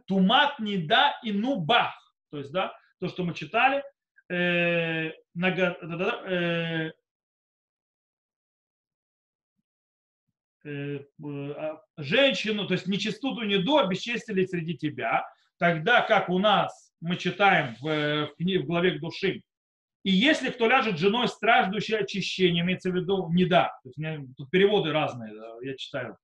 Тумат 0.08 0.60
не 0.60 0.78
да 0.78 1.20
и 1.24 1.32
ну 1.32 1.60
бах. 1.60 1.94
То 2.30 2.38
есть, 2.38 2.52
да, 2.52 2.74
то, 3.00 3.10
что 3.10 3.24
мы 3.24 3.34
читали, 3.34 3.84
э, 4.30 5.12
нага, 5.34 5.78
да, 5.82 5.98
да, 5.98 6.32
э, 6.32 6.92
женщину, 11.98 12.68
то 12.68 12.74
есть 12.74 12.88
нечистоту 12.88 13.44
не 13.44 13.58
до, 13.58 13.80
обесчестили 13.80 14.46
среди 14.46 14.78
тебя, 14.78 15.26
тогда 15.58 16.02
как 16.02 16.30
у 16.30 16.40
нас 16.40 16.92
мы 17.00 17.18
читаем 17.18 17.76
в, 17.82 18.30
в, 18.38 18.40
в 18.40 18.66
главе 18.66 18.92
к 18.92 19.00
души, 19.00 19.42
и 20.04 20.12
если 20.12 20.50
кто 20.50 20.68
ляжет 20.68 20.98
женой, 20.98 21.28
страждущей 21.28 21.98
очищение, 21.98 22.64
имеется 22.64 22.90
в 22.90 22.96
виду 22.96 23.30
не 23.32 23.46
да. 23.46 23.72
То 23.84 23.90
есть, 23.90 24.36
тут 24.36 24.50
переводы 24.50 24.92
разные, 24.92 25.32
я 25.62 25.76
читаю 25.78 26.18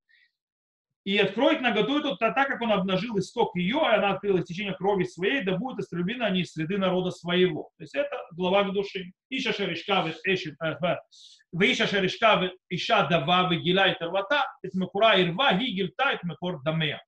И 1.07 1.19
откроет 1.19 1.61
наготу 1.61 1.99
эту, 1.99 2.17
так 2.17 2.47
как 2.47 2.61
он 2.61 2.71
обнажил 2.71 3.19
исток 3.19 3.57
ее, 3.57 3.79
и 3.79 3.95
она 3.97 4.11
открыла 4.11 4.41
истечение 4.41 4.75
крови 4.75 5.03
своей, 5.03 5.43
да 5.43 5.57
будет 5.57 5.81
истреблена 5.81 6.27
они 6.27 6.43
из 6.43 6.53
среды 6.53 6.79
народа 6.79 7.11
своего. 7.11 7.71
То 7.77 7.83
есть 7.83 7.95
это 7.97 8.17
глава 8.31 8.63
к 8.65 8.73
душе. 8.73 9.07
Иша 9.29 9.53
шеришкавит 9.53 10.21
эшит, 10.25 10.55
ואישה 11.53 11.89
шеришкавит 11.89 12.53
иша 12.69 13.09
дава 13.09 13.49
вегила 13.51 13.89
и 13.89 13.99
тервата, 13.99 14.45
את 14.65 14.75
מקורה 14.75 15.15
ערווה, 15.15 15.49
היא 15.49 15.75
גילתה 15.75 16.15
את 16.15 16.25
מקור 16.25 16.53
דמיה. 16.65 16.99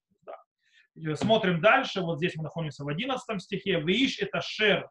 Смотрим 1.15 1.61
дальше, 1.61 2.01
вот 2.01 2.19
здесь 2.19 2.37
мы 2.37 2.45
находимся 2.45 2.85
в 2.85 2.89
11 2.89 3.43
стихе. 3.43 3.81
Виш 3.81 4.21
это 4.21 4.41
шер 4.41 4.89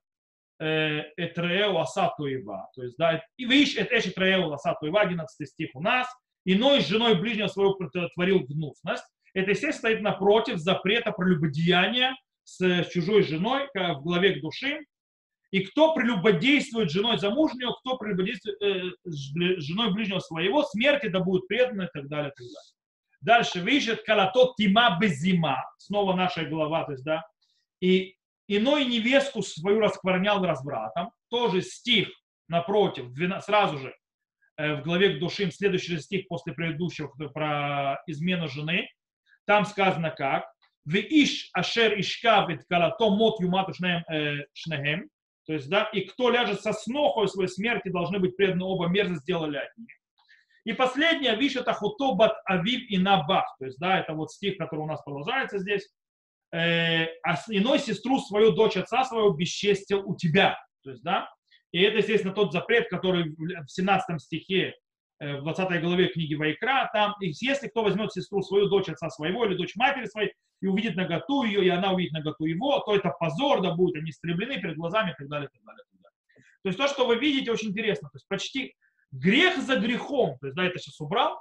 Этреу 0.60 1.78
Асатуева. 1.80 2.70
То 2.76 2.84
есть, 2.84 2.98
да, 2.98 3.24
и 3.38 3.46
видишь, 3.46 3.78
это 3.78 3.96
Эш 3.96 4.08
Этреу 4.08 4.52
Асатуева, 4.52 5.02
11 5.02 5.48
стих 5.48 5.70
у 5.74 5.82
нас. 5.82 6.08
Иной 6.51 6.81
с 6.81 6.89
женой 6.89 7.15
ближнего 7.15 7.49
своего 7.49 7.79
творил 8.15 8.41
гнусность. 8.41 9.05
Это, 9.35 9.51
естественно, 9.51 9.73
стоит 9.75 10.01
напротив 10.01 10.57
запрета 10.57 11.13
прелюбодеяния 11.13 12.17
с 12.45 12.85
чужой 12.91 13.23
женой 13.23 13.69
в 13.75 14.01
главе 14.01 14.37
к 14.37 14.41
души. 14.41 14.79
И 15.51 15.61
кто 15.61 15.93
прелюбодействует 15.93 16.91
женой 16.91 17.19
замужнего, 17.19 17.73
кто 17.81 17.99
прелюбодействует 17.99 18.63
э, 18.63 18.83
женой 19.05 19.93
ближнего 19.93 20.21
своего, 20.21 20.63
смерти 20.63 21.09
да 21.09 21.21
будет 21.21 21.47
предано 21.49 21.83
и 21.83 21.89
так 21.93 22.09
далее. 22.09 22.31
Так 22.31 22.47
далее. 22.47 22.55
Дальше, 23.21 23.61
видишь, 23.61 23.99
калатот 24.07 24.57
тима 24.57 24.97
безима, 24.99 25.63
снова 25.77 26.15
наша 26.15 26.47
глава, 26.47 26.85
то 26.85 26.93
есть, 26.93 27.05
да, 27.05 27.27
и 27.81 28.15
иной 28.47 28.87
невестку 28.87 29.43
свою 29.43 29.81
раскворнял 29.81 30.43
развратом. 30.43 31.11
Тоже 31.29 31.61
стих 31.61 32.09
напротив, 32.49 33.07
сразу 33.45 33.79
же 33.79 33.89
э, 33.89 33.93
в 34.59 34.83
главе 34.83 35.15
к 35.15 35.21
душим, 35.21 35.53
следующий 35.53 35.99
стих 35.99 36.27
после 36.29 36.53
предыдущего 36.53 37.09
про 37.29 38.03
измену 38.07 38.49
жены. 38.49 38.89
Там 39.47 39.65
сказано 39.65 40.11
как. 40.11 40.45
В 40.85 40.97
иш 40.97 41.51
ашер 41.53 41.99
ишкавит 42.01 42.65
калато 42.69 43.09
мот 43.11 43.41
юмату 43.41 43.73
э, 43.85 44.47
шнехем. 44.53 45.09
То 45.47 45.55
есть, 45.55 45.69
да, 45.71 45.85
и 45.85 46.03
кто 46.03 46.31
ляжет 46.31 46.61
со 46.61 46.73
снохой 46.73 47.29
своей 47.29 47.49
смерти, 47.49 47.89
должны 47.89 48.19
быть 48.19 48.37
преданы 48.37 48.65
оба 48.65 48.87
мерзость 48.89 49.23
сделали 49.23 49.59
от 49.59 49.77
них. 49.79 49.89
И 50.65 50.73
последнее, 50.75 51.37
виш 51.37 51.57
это 51.57 51.73
хутобат 51.73 52.35
авив 52.45 52.83
и 52.91 52.99
набах. 52.99 53.57
То 53.59 53.67
есть, 53.67 53.79
да, 53.79 54.01
это 54.01 54.13
вот 54.13 54.31
стих, 54.31 54.59
который 54.59 54.81
у 54.81 54.87
нас 54.87 55.03
продолжается 55.03 55.59
здесь 55.59 55.89
э, 56.53 57.05
а 57.23 57.37
иной 57.49 57.79
сестру 57.79 58.19
свою, 58.19 58.53
дочь 58.53 58.77
отца 58.77 59.05
своего 59.05 59.31
бесчестил 59.31 60.03
у 60.07 60.17
тебя. 60.17 60.59
То 60.83 60.91
есть, 60.91 61.03
да, 61.03 61.31
и 61.73 61.83
это, 61.83 61.99
естественно, 61.99 62.35
тот 62.35 62.53
запрет, 62.53 62.89
который 62.89 63.35
в 63.37 63.69
17 63.69 64.21
стихе, 64.21 64.75
э, 65.21 65.37
в 65.37 65.43
20 65.43 65.83
главе 65.83 66.09
книги 66.09 66.35
Вайкра, 66.35 66.89
там, 66.93 67.15
если 67.21 67.69
кто 67.69 67.83
возьмет 67.83 68.13
сестру 68.13 68.43
свою, 68.43 68.69
дочь 68.69 68.89
отца 68.89 69.11
своего 69.11 69.45
или 69.45 69.55
дочь 69.55 69.77
матери 69.77 70.07
своей, 70.07 70.33
и 70.61 70.67
увидит 70.67 70.97
наготу 70.97 71.45
ее, 71.45 71.65
и 71.65 71.69
она 71.69 71.93
увидит 71.93 72.13
наготу 72.13 72.45
его, 72.45 72.81
то 72.81 72.97
это 72.97 73.11
позор, 73.11 73.61
да 73.63 73.75
будут 73.75 73.97
они 73.97 74.11
истреблены 74.11 74.61
перед 74.61 74.77
глазами 74.77 75.13
и 75.13 75.15
так 75.15 75.29
далее, 75.29 75.49
и 75.53 75.57
так 75.57 75.65
далее, 75.65 75.85
и 75.87 75.93
так 75.93 76.03
далее. 76.03 76.45
То 76.63 76.69
есть 76.69 76.79
то, 76.79 76.89
что 76.89 77.07
вы 77.07 77.17
видите, 77.17 77.53
очень 77.53 77.69
интересно. 77.69 78.09
То 78.09 78.17
есть 78.17 78.27
почти 78.29 78.75
грех 79.13 79.59
за 79.59 79.77
грехом, 79.77 80.37
то 80.41 80.47
есть, 80.47 80.57
да, 80.57 80.65
это 80.65 80.79
сейчас 80.79 81.01
убрал, 81.01 81.41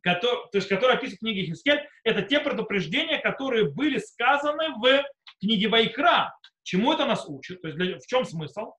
который, 0.00 0.50
то 0.52 0.58
есть, 0.58 0.68
который 0.68 0.96
описан 0.96 1.16
в 1.16 1.20
книге 1.20 1.46
Хискель, 1.46 1.86
это 2.04 2.22
те 2.22 2.40
предупреждения, 2.40 3.18
которые 3.18 3.70
были 3.70 3.98
сказаны 3.98 4.70
в 4.76 5.04
книге 5.40 5.68
Вайкра. 5.68 6.34
Чему 6.62 6.92
это 6.92 7.06
нас 7.06 7.26
учит? 7.28 7.60
То 7.60 7.68
есть 7.68 7.78
для, 7.78 7.98
в 7.98 8.06
чем 8.06 8.24
смысл? 8.24 8.72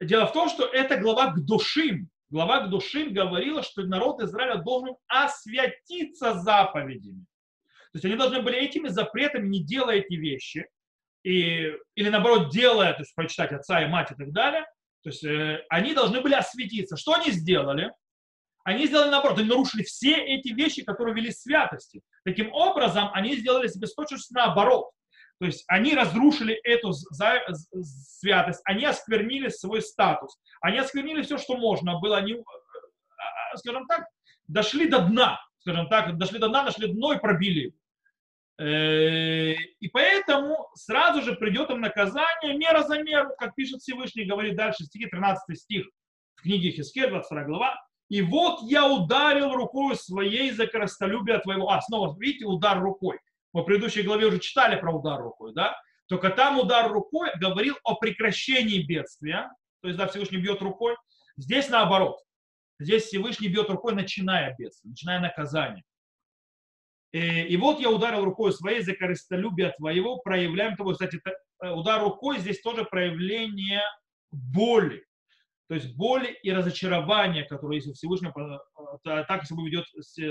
Дело 0.00 0.26
в 0.26 0.32
том, 0.32 0.48
что 0.48 0.64
это 0.66 0.96
глава 0.96 1.32
к 1.32 1.44
душим. 1.44 2.08
Глава 2.30 2.60
к 2.60 2.70
душим 2.70 3.12
говорила, 3.12 3.62
что 3.62 3.82
народ 3.82 4.22
Израиля 4.22 4.56
должен 4.56 4.94
освятиться 5.08 6.34
заповедями. 6.34 7.26
То 7.92 7.96
есть 7.96 8.04
они 8.04 8.14
должны 8.14 8.40
были 8.40 8.56
этими 8.56 8.88
запретами, 8.88 9.48
не 9.48 9.62
делая 9.62 9.96
эти 9.96 10.14
вещи, 10.14 10.66
и, 11.24 11.74
или 11.96 12.08
наоборот 12.08 12.50
делая, 12.50 12.92
то 12.92 13.00
есть 13.00 13.14
почитать 13.14 13.52
отца 13.52 13.82
и 13.82 13.88
мать 13.88 14.12
и 14.12 14.14
так 14.14 14.32
далее, 14.32 14.64
то 15.02 15.10
есть 15.10 15.24
э, 15.24 15.64
они 15.68 15.92
должны 15.92 16.20
были 16.20 16.34
осветиться. 16.34 16.96
Что 16.96 17.14
они 17.14 17.30
сделали? 17.30 17.92
Они 18.64 18.86
сделали 18.86 19.10
наоборот, 19.10 19.38
они 19.38 19.48
нарушили 19.48 19.82
все 19.82 20.16
эти 20.16 20.48
вещи, 20.48 20.84
которые 20.84 21.14
вели 21.14 21.32
святости. 21.32 22.02
Таким 22.24 22.52
образом, 22.52 23.10
они 23.12 23.36
сделали 23.36 23.66
себе 23.68 23.86
точность 23.88 24.30
наоборот. 24.30 24.90
То 25.40 25.46
есть 25.46 25.64
они 25.68 25.94
разрушили 25.94 26.54
эту 26.64 26.92
святость, 26.92 28.60
они 28.66 28.84
осквернили 28.84 29.48
свой 29.48 29.80
статус, 29.80 30.38
они 30.60 30.76
осквернили 30.76 31.22
все, 31.22 31.38
что 31.38 31.56
можно 31.56 31.98
было, 31.98 32.18
они, 32.18 32.34
э, 32.34 32.36
э, 32.36 33.56
скажем 33.56 33.86
так, 33.86 34.04
дошли 34.48 34.86
до 34.86 35.00
дна, 35.00 35.40
скажем 35.60 35.88
так, 35.88 36.18
дошли 36.18 36.38
до 36.38 36.48
дна, 36.48 36.64
нашли 36.64 36.92
дно 36.92 37.14
и 37.14 37.18
пробили. 37.18 37.74
Э, 38.58 39.54
и 39.54 39.88
поэтому 39.88 40.68
сразу 40.74 41.22
же 41.22 41.34
придет 41.36 41.70
им 41.70 41.80
наказание 41.80 42.54
мера 42.58 42.82
за 42.82 43.02
меру, 43.02 43.30
как 43.38 43.54
пишет 43.54 43.80
Всевышний, 43.80 44.26
говорит 44.26 44.56
дальше, 44.56 44.84
стихи 44.84 45.06
13 45.06 45.58
стих 45.58 45.86
в 46.34 46.42
книге 46.42 46.70
Хискель, 46.70 47.08
22 47.08 47.44
глава. 47.44 47.82
И 48.10 48.20
вот 48.20 48.60
я 48.64 48.86
ударил 48.86 49.54
рукой 49.54 49.96
своей 49.96 50.50
за 50.50 50.66
коростолюбие 50.66 51.38
твоего. 51.38 51.70
А, 51.70 51.80
снова, 51.80 52.14
видите, 52.20 52.44
удар 52.44 52.78
рукой. 52.78 53.20
Мы 53.52 53.62
в 53.62 53.64
предыдущей 53.64 54.02
главе 54.02 54.26
уже 54.26 54.38
читали 54.38 54.78
про 54.78 54.92
удар 54.92 55.20
рукой, 55.20 55.52
да? 55.54 55.76
Только 56.06 56.30
там 56.30 56.58
удар 56.58 56.90
рукой 56.90 57.30
говорил 57.36 57.76
о 57.84 57.94
прекращении 57.94 58.82
бедствия. 58.82 59.50
То 59.80 59.88
есть, 59.88 59.98
да, 59.98 60.06
Всевышний 60.06 60.38
бьет 60.38 60.60
рукой. 60.60 60.96
Здесь 61.36 61.68
наоборот. 61.68 62.18
Здесь 62.78 63.04
Всевышний 63.04 63.48
бьет 63.48 63.70
рукой, 63.70 63.94
начиная 63.94 64.54
бедствие, 64.56 64.90
начиная 64.90 65.20
наказание. 65.20 65.84
И, 67.12 67.18
э, 67.18 67.46
и 67.46 67.56
вот 67.56 67.80
я 67.80 67.90
ударил 67.90 68.24
рукой 68.24 68.52
своей 68.52 68.82
за 68.82 68.94
корыстолюбие 68.94 69.70
твоего, 69.76 70.18
проявляем 70.18 70.76
того. 70.76 70.92
Кстати, 70.92 71.20
э, 71.62 71.70
удар 71.70 72.02
рукой 72.02 72.38
здесь 72.38 72.60
тоже 72.60 72.84
проявление 72.84 73.82
боли. 74.30 75.04
То 75.68 75.74
есть 75.74 75.94
боли 75.96 76.36
и 76.42 76.52
разочарования, 76.52 77.44
которые 77.44 77.78
есть 77.78 77.88
у 77.88 77.92
Всевышнего, 77.92 78.62
э, 79.04 79.24
так 79.28 79.44
себя 79.44 79.62
ведет 79.64 79.86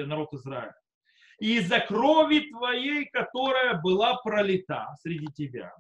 народ 0.07 0.33
Израиля 0.33 0.73
и 1.39 1.57
из-за 1.57 1.79
крови 1.79 2.49
твоей, 2.51 3.05
которая 3.05 3.79
была 3.81 4.15
пролита 4.17 4.87
среди 5.01 5.27
тебя. 5.27 5.73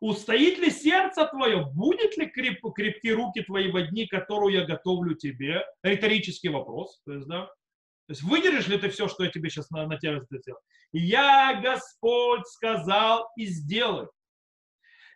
Устоит 0.00 0.58
ли 0.58 0.70
сердце 0.70 1.26
твое, 1.26 1.66
будет 1.74 2.16
ли 2.16 2.26
креп, 2.26 2.60
крепки 2.74 3.08
руки 3.08 3.42
твои 3.42 3.70
в 3.70 3.90
дни, 3.90 4.06
которую 4.06 4.54
я 4.54 4.64
готовлю 4.64 5.14
тебе? 5.14 5.64
Риторический 5.82 6.50
вопрос. 6.50 7.00
То 7.04 7.14
есть, 7.14 7.26
да, 7.26 7.46
то 7.46 8.12
есть 8.12 8.22
выдержишь 8.22 8.68
ли 8.68 8.78
ты 8.78 8.88
все, 8.88 9.06
что 9.06 9.24
я 9.24 9.30
тебе 9.30 9.50
сейчас 9.50 9.70
на, 9.70 9.86
на 9.86 9.98
тебя 9.98 10.20
сделал? 10.20 10.60
Я, 10.92 11.60
Господь, 11.60 12.46
сказал 12.46 13.28
и 13.36 13.44
сделаю. 13.44 14.10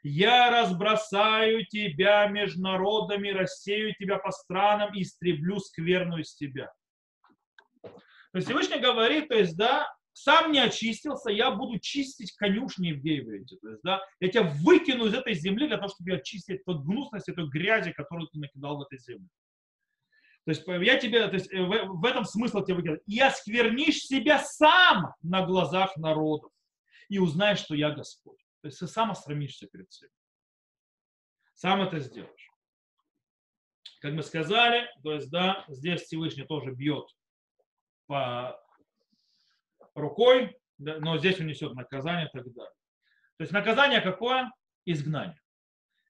Я 0.03 0.51
разбросаю 0.51 1.65
тебя 1.65 2.27
между 2.27 2.61
народами, 2.61 3.29
рассею 3.31 3.95
тебя 3.95 4.19
по 4.19 4.31
странам 4.33 4.93
и 4.95 5.03
истреблю 5.03 5.59
скверную 5.61 6.23
из 6.23 6.35
тебя. 6.35 6.71
То 8.33 8.39
есть 8.39 8.49
Всевышний 8.49 8.79
говорит, 8.79 9.29
то 9.29 9.35
есть, 9.35 9.57
да, 9.57 9.95
сам 10.15 10.53
не 10.53 10.59
очистился, 10.59 11.31
я 11.31 11.51
буду 11.51 11.79
чистить 11.79 12.33
конюшни 12.33 12.93
в 12.93 13.03
Гейврите. 13.03 13.57
То 13.57 13.69
есть, 13.69 13.83
да, 13.83 14.03
я 14.21 14.29
тебя 14.29 14.43
выкину 14.43 15.07
из 15.07 15.15
этой 15.15 15.35
земли 15.35 15.69
для 15.69 15.77
того, 15.77 15.89
чтобы 15.89 16.15
очистить 16.15 16.65
тот 16.65 16.83
гнусность, 16.83 17.29
эту 17.29 17.49
грязи, 17.49 17.93
которую 17.93 18.29
ты 18.29 18.39
накидал 18.39 18.79
в 18.79 18.83
этой 18.83 18.99
земле. 18.99 19.29
То 20.45 20.51
есть 20.51 20.67
я 20.67 20.99
тебе, 20.99 21.29
то 21.29 21.35
есть 21.35 21.53
в, 21.53 22.01
в 22.01 22.05
этом 22.05 22.25
смысл 22.25 22.63
тебе 22.63 22.75
выкидываю. 22.75 23.03
И 23.07 23.21
осквернишь 23.21 24.01
себя 24.01 24.39
сам 24.39 25.15
на 25.23 25.47
глазах 25.47 25.97
народов 25.97 26.51
и 27.09 27.19
узнаешь, 27.19 27.61
что 27.61 27.75
я 27.75 27.91
Господь. 27.91 28.41
То 28.63 28.69
есть 28.69 28.79
ты 28.79 28.87
сам 28.87 29.11
осрамишься 29.11 29.67
перед 29.67 29.89
всем. 29.91 30.09
Сам 31.55 31.83
это 31.83 32.01
сделаешь. 32.01 32.51
Как 34.01 34.15
мы 34.15 34.23
сказали, 34.23 34.89
то 35.05 35.13
есть, 35.13 35.31
да, 35.31 35.65
здесь 35.69 36.03
Всевышний 36.03 36.45
тоже 36.45 36.73
бьет 36.73 37.07
рукой, 39.95 40.57
но 40.79 41.19
здесь 41.19 41.41
он 41.41 41.47
несет 41.47 41.75
наказание 41.75 42.27
и 42.27 42.31
так 42.31 42.45
далее. 42.53 42.73
То 43.39 43.43
есть 43.43 43.53
наказание 43.53 44.01
какое? 44.01 44.51
Изгнание. 44.85 45.41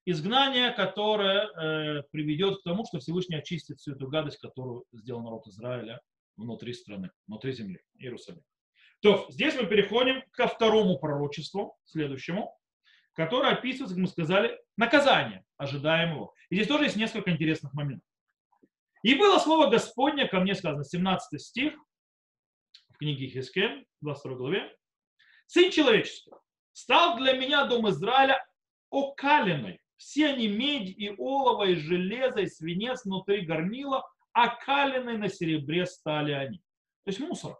Изгнание, 0.05 0.73
которое 0.73 1.47
э, 1.47 2.03
приведет 2.11 2.61
к 2.61 2.63
тому, 2.65 2.85
что 2.85 2.99
Всевышний 2.99 3.37
очистит 3.37 3.79
всю 3.79 3.93
эту 3.93 4.09
гадость, 4.09 4.39
которую 4.39 4.85
сделал 4.93 5.23
народ 5.23 5.47
Израиля 5.47 6.01
внутри 6.37 6.73
страны, 6.73 7.11
внутри 7.27 7.53
земли, 7.53 7.81
Иерусалима. 7.99 8.43
То 9.01 9.27
здесь 9.31 9.55
мы 9.55 9.67
переходим 9.67 10.23
ко 10.33 10.49
второму 10.49 10.99
пророчеству, 10.99 11.77
следующему, 11.85 12.57
которое 13.15 13.53
описывается, 13.53 13.95
как 13.95 14.03
мы 14.03 14.09
сказали, 14.09 14.59
наказание 14.77 15.45
ожидаемого. 15.57 16.33
И 16.51 16.57
здесь 16.57 16.69
тоже 16.69 16.85
есть 16.85 16.97
несколько 16.97 17.31
интересных 17.31 17.73
моментов. 17.75 18.09
И 19.03 19.15
было 19.15 19.39
слово 19.39 19.69
Господне 19.71 20.27
ко 20.27 20.41
мне 20.41 20.55
сказано, 20.55 20.85
17 20.85 21.41
стих 21.41 21.75
в 23.03 23.05
книге 23.05 23.27
Хискель, 23.27 23.85
22 24.03 24.37
главе. 24.37 24.77
Сын 25.47 25.73
человеческий, 25.73 26.31
стал 26.73 27.17
для 27.17 27.33
меня 27.33 27.67
дом 27.67 27.89
Израиля 27.91 28.47
окаленной. 28.91 29.81
Все 29.97 30.29
они 30.29 30.47
медь 30.47 30.97
и 30.97 31.11
олово, 31.19 31.65
и 31.65 31.75
железо, 31.75 32.41
и 32.43 32.47
свинец 32.47 33.05
внутри 33.05 33.45
горнила, 33.45 34.09
окаленной 34.33 35.19
на 35.19 35.29
серебре 35.29 35.85
стали 35.85 36.31
они. 36.31 36.59
То 37.05 37.09
есть 37.09 37.19
мусор. 37.19 37.59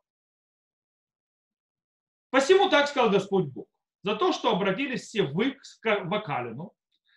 Посему 2.31 2.71
так 2.71 2.87
сказал 2.87 3.11
Господь 3.11 3.47
Бог. 3.47 3.67
За 4.05 4.15
то, 4.15 4.33
что 4.33 4.53
обратились 4.53 5.03
все 5.03 5.25
вы 5.25 5.59
в 5.83 6.15
окалину, 6.15 6.73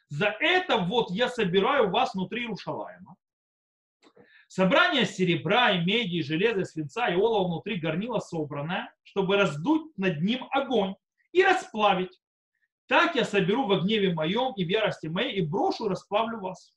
за 0.10 0.36
это 0.40 0.78
вот 0.78 1.12
я 1.12 1.30
собираю 1.30 1.92
вас 1.92 2.16
внутри 2.16 2.48
Рушалаема, 2.48 3.15
Собрание 4.56 5.06
серебра 5.06 5.72
и 5.72 5.84
меди, 5.84 6.16
и 6.16 6.24
железа, 6.24 6.62
и 6.62 6.64
свинца 6.64 7.10
и 7.10 7.16
олова 7.18 7.46
внутри 7.46 7.76
горнила 7.76 8.20
собранное, 8.20 8.90
чтобы 9.04 9.36
раздуть 9.36 9.92
над 9.98 10.22
ним 10.22 10.48
огонь 10.50 10.96
и 11.34 11.44
расплавить. 11.44 12.22
Так 12.88 13.18
я 13.18 13.26
соберу 13.26 13.68
в 13.68 13.84
гневе 13.84 14.14
моем 14.14 14.54
и 14.54 14.64
в 14.64 14.70
ярости 14.70 15.08
моей 15.08 15.34
и 15.34 15.42
брошу, 15.42 15.90
расплавлю 15.90 16.40
вас. 16.40 16.74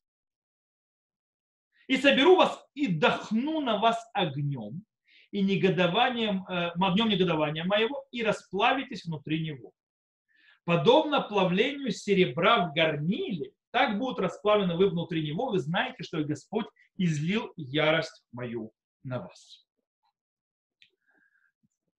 И 1.87 1.97
соберу 1.99 2.35
вас 2.35 2.67
и 2.75 2.89
дохну 2.89 3.61
на 3.61 3.79
вас 3.79 4.05
огнем 4.13 4.85
и 5.31 5.41
негодованием, 5.41 6.45
э, 6.49 6.71
огнем 6.81 7.09
негодования 7.09 7.63
моего 7.63 8.05
и 8.11 8.25
расплавитесь 8.25 9.05
внутри 9.05 9.41
него. 9.41 9.71
Подобно 10.65 11.21
плавлению 11.21 11.93
серебра 11.93 12.67
в 12.67 12.75
горниле, 12.75 13.53
так 13.71 13.99
будут 13.99 14.19
расплавлены 14.19 14.77
вы 14.77 14.91
внутри 14.91 15.27
него, 15.27 15.51
вы 15.51 15.59
знаете, 15.59 16.03
что 16.03 16.23
Господь 16.25 16.67
излил 16.97 17.53
ярость 17.57 18.25
мою 18.33 18.73
на 19.03 19.21
вас. 19.21 19.67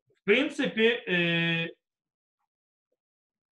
В 0.07 0.23
принципе, 0.23 0.89
э, 0.89 1.69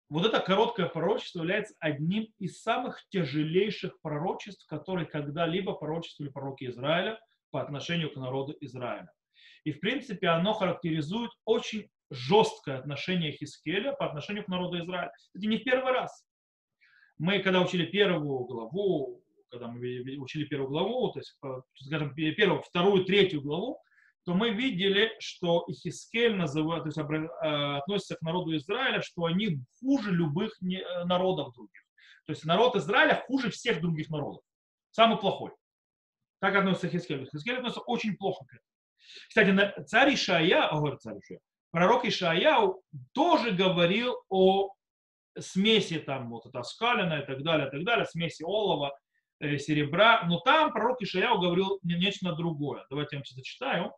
вот 0.10 0.26
это 0.26 0.40
короткое 0.40 0.88
пророчество 0.88 1.40
является 1.40 1.76
одним 1.80 2.32
из 2.40 2.62
самых 2.62 3.02
тяжелейших 3.10 4.00
пророчеств, 4.02 4.66
которые 4.68 5.06
когда-либо 5.06 5.74
пророчествовали 5.74 6.32
пророки 6.32 6.66
Израиля 6.66 7.20
по 7.52 7.62
отношению 7.62 8.12
к 8.12 8.16
народу 8.16 8.56
Израиля. 8.62 9.12
И, 9.64 9.72
в 9.72 9.80
принципе, 9.80 10.28
оно 10.28 10.54
характеризует 10.54 11.32
очень 11.46 11.90
жесткое 12.10 12.78
отношение 12.78 13.32
Хискеля 13.32 13.94
по 13.94 14.06
отношению 14.06 14.44
к 14.44 14.48
народу 14.48 14.80
Израиля. 14.80 15.12
Это 15.34 15.48
не 15.48 15.58
в 15.58 15.64
первый 15.64 15.94
раз. 15.94 16.26
Мы, 17.18 17.40
когда 17.40 17.62
учили 17.62 17.86
первую 17.86 18.46
главу 18.46 19.24
когда 19.54 19.68
мы 19.68 19.78
учили 20.18 20.46
первую 20.46 20.70
главу, 20.70 21.12
то 21.12 21.20
есть, 21.20 21.38
скажем, 21.76 22.16
первую, 22.16 22.64
вторую, 22.64 23.06
третью 23.06 23.42
главу, 23.42 23.80
то 24.26 24.34
мы 24.34 24.50
видели, 24.50 25.12
что 25.20 25.64
Ихискель 25.68 26.36
называет, 26.36 26.84
то 26.84 26.88
есть, 26.88 26.98
э, 26.98 27.78
относится 27.78 28.16
к 28.16 28.22
народу 28.22 28.56
Израиля, 28.56 29.02
что 29.02 29.26
они 29.26 29.60
хуже 29.80 30.12
любых 30.12 30.54
э, 30.64 31.04
народов 31.06 31.54
других. 31.54 31.84
То 32.26 32.32
есть 32.32 32.46
народ 32.46 32.76
Израиля 32.78 33.24
хуже 33.28 33.52
всех 33.52 33.82
других 33.82 34.10
народов. 34.10 34.42
Самый 34.92 35.18
плохой. 35.18 35.52
Так 36.40 36.56
относится 36.56 36.90
Хискель. 36.90 37.28
Хискель 37.30 37.58
относится 37.58 37.82
очень 37.82 38.16
плохо 38.16 38.46
к 38.46 38.54
этому. 38.54 38.70
Кстати, 39.28 39.86
царь 39.86 40.14
Ишая, 40.16 40.70
говорит 40.72 41.02
царь 41.02 41.20
Ишая, 41.20 41.40
пророк 41.72 42.06
Ишаяу 42.06 42.82
тоже 43.12 43.52
говорил 43.52 44.16
о 44.30 44.74
смеси 45.40 46.00
там 46.00 46.30
вот 46.30 46.46
это 46.46 46.64
скалина 46.64 47.20
и 47.20 47.26
так 47.26 47.44
далее, 47.44 47.68
и 47.68 47.72
так 47.72 47.84
далее, 47.84 48.06
смеси 48.06 48.44
олова 48.44 48.94
Э, 49.44 49.58
серебра, 49.58 50.24
но 50.26 50.40
там 50.40 50.72
пророк 50.72 51.02
Ишаяу 51.02 51.38
говорил 51.38 51.80
нечто 51.84 52.34
другое. 52.34 52.86
Давайте 52.90 53.18
я 53.18 53.20
вам 53.20 53.26
зачитаю. 53.26 53.92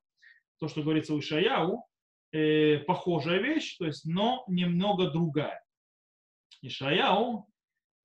То, 0.60 0.68
что 0.68 0.82
говорится 0.82 1.14
у 1.14 1.20
Ишаяу, 1.20 1.86
э, 2.32 2.80
похожая 2.80 3.40
вещь, 3.40 3.78
то 3.78 3.86
есть, 3.86 4.06
но 4.06 4.44
немного 4.48 5.12
другая. 5.12 5.64
Ишаяу, 6.64 7.48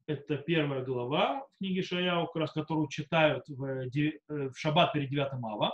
это 0.07 0.37
первая 0.37 0.85
глава 0.85 1.47
в 1.47 1.59
книге 1.59 1.81
Ишаяу, 1.81 2.27
как 2.27 2.37
раз, 2.37 2.53
которую 2.53 2.89
читают 2.89 3.49
в, 3.49 3.65
э, 3.65 4.21
в 4.29 4.55
шаббат 4.55 4.93
перед 4.93 5.09
9 5.09 5.33
ава. 5.43 5.73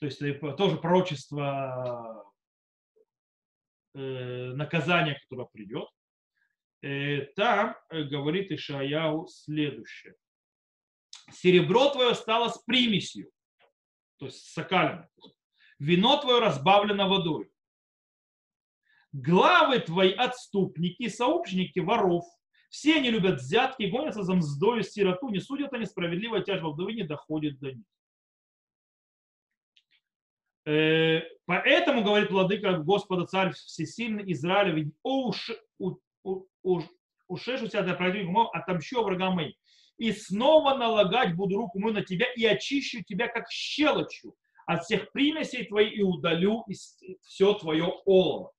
То 0.00 0.06
есть 0.06 0.18
тоже 0.56 0.76
пророчество 0.76 2.24
наказания, 3.92 5.18
которое 5.22 5.46
придет. 5.52 5.88
Там 6.80 7.76
говорит 7.90 8.50
Ишаяу 8.52 9.26
следующее 9.28 10.14
серебро 11.32 11.90
твое 11.90 12.14
стало 12.14 12.48
с 12.48 12.58
примесью. 12.58 13.30
то 14.18 14.26
есть 14.26 14.52
сокалено. 14.52 15.08
Вино 15.78 16.20
твое 16.20 16.40
разбавлено 16.40 17.08
водой. 17.08 17.50
Главы 19.12 19.80
твои 19.80 20.12
отступники, 20.12 21.08
сообщники 21.08 21.80
воров, 21.80 22.24
все 22.68 22.96
они 22.96 23.10
любят 23.10 23.40
взятки, 23.40 23.84
гонятся 23.84 24.22
за 24.22 24.34
мздою 24.34 24.82
сироту, 24.82 25.30
не 25.30 25.40
судят 25.40 25.72
они 25.72 25.86
справедливо, 25.86 26.42
тяжба 26.42 26.70
вдовы 26.70 26.92
не 26.92 27.02
доходит 27.02 27.58
до 27.58 27.72
них. 27.72 27.86
Э, 30.66 31.22
поэтому, 31.46 32.04
говорит 32.04 32.30
владыка 32.30 32.74
Господа 32.78 33.26
Царь 33.26 33.52
Всесильный 33.52 34.30
Израилев, 34.32 34.92
ушешу 37.28 37.68
себя 37.68 37.82
для 37.82 37.94
противника, 37.94 38.48
отомщу 38.52 39.02
врагам 39.02 39.34
моим. 39.34 39.52
И 39.98 40.12
снова 40.12 40.76
налагать 40.76 41.34
буду 41.34 41.56
руку 41.56 41.78
мою 41.78 41.94
на 41.94 42.02
тебя 42.02 42.26
и 42.34 42.44
очищу 42.46 43.02
тебя, 43.04 43.28
как 43.28 43.50
щелочью 43.50 44.34
от 44.66 44.84
всех 44.84 45.12
примесей 45.12 45.66
твоих 45.66 45.92
и 45.98 46.02
удалю 46.02 46.64
все 47.22 47.54
твое 47.54 47.84
олово. 48.06 48.52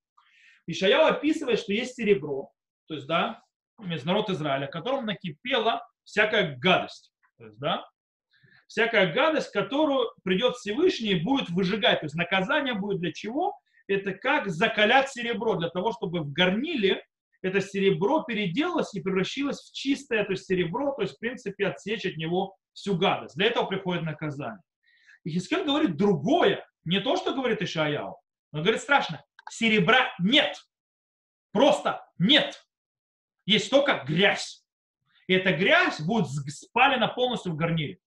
Ишаял 0.67 1.07
описывает, 1.07 1.59
что 1.59 1.73
есть 1.73 1.95
серебро, 1.95 2.51
то 2.87 2.93
есть, 2.93 3.07
да, 3.07 3.41
народ 3.77 4.29
Израиля, 4.29 4.67
в 4.67 4.71
котором 4.71 5.05
накипела 5.05 5.85
всякая 6.03 6.55
гадость. 6.57 7.11
То 7.37 7.45
есть, 7.45 7.57
да, 7.57 7.85
всякая 8.67 9.11
гадость, 9.11 9.51
которую 9.51 10.11
придет 10.23 10.55
Всевышний 10.55 11.11
и 11.11 11.23
будет 11.23 11.49
выжигать. 11.49 12.01
То 12.01 12.05
есть 12.05 12.15
наказание 12.15 12.73
будет 12.73 12.99
для 12.99 13.11
чего? 13.11 13.57
Это 13.87 14.13
как 14.13 14.47
закалять 14.47 15.09
серебро, 15.09 15.55
для 15.55 15.69
того, 15.69 15.91
чтобы 15.91 16.21
в 16.21 16.31
горниле 16.31 17.03
это 17.41 17.61
серебро 17.61 18.23
переделалось 18.23 18.93
и 18.93 19.01
превратилось 19.01 19.59
в 19.59 19.73
чистое 19.73 20.23
то 20.23 20.31
есть 20.31 20.45
серебро, 20.45 20.93
то 20.93 21.01
есть 21.01 21.15
в 21.15 21.19
принципе 21.19 21.67
отсечь 21.67 22.05
от 22.05 22.17
него 22.17 22.55
всю 22.73 22.97
гадость. 22.97 23.35
Для 23.35 23.47
этого 23.47 23.65
приходит 23.65 24.03
наказание. 24.03 24.61
И 25.23 25.31
Хискель 25.31 25.63
говорит 25.63 25.97
другое, 25.97 26.65
не 26.83 26.99
то, 26.99 27.15
что 27.17 27.33
говорит 27.33 27.61
Ишаяу, 27.61 28.17
но 28.51 28.61
говорит 28.61 28.81
страшно, 28.81 29.23
серебра 29.49 30.13
нет. 30.19 30.55
Просто 31.51 32.05
нет. 32.17 32.65
Есть 33.45 33.69
только 33.69 34.03
грязь. 34.07 34.63
И 35.27 35.33
эта 35.33 35.51
грязь 35.51 35.99
будет 36.01 36.27
спалена 36.27 37.07
полностью 37.07 37.53
в 37.53 37.55
гарнире. 37.55 37.99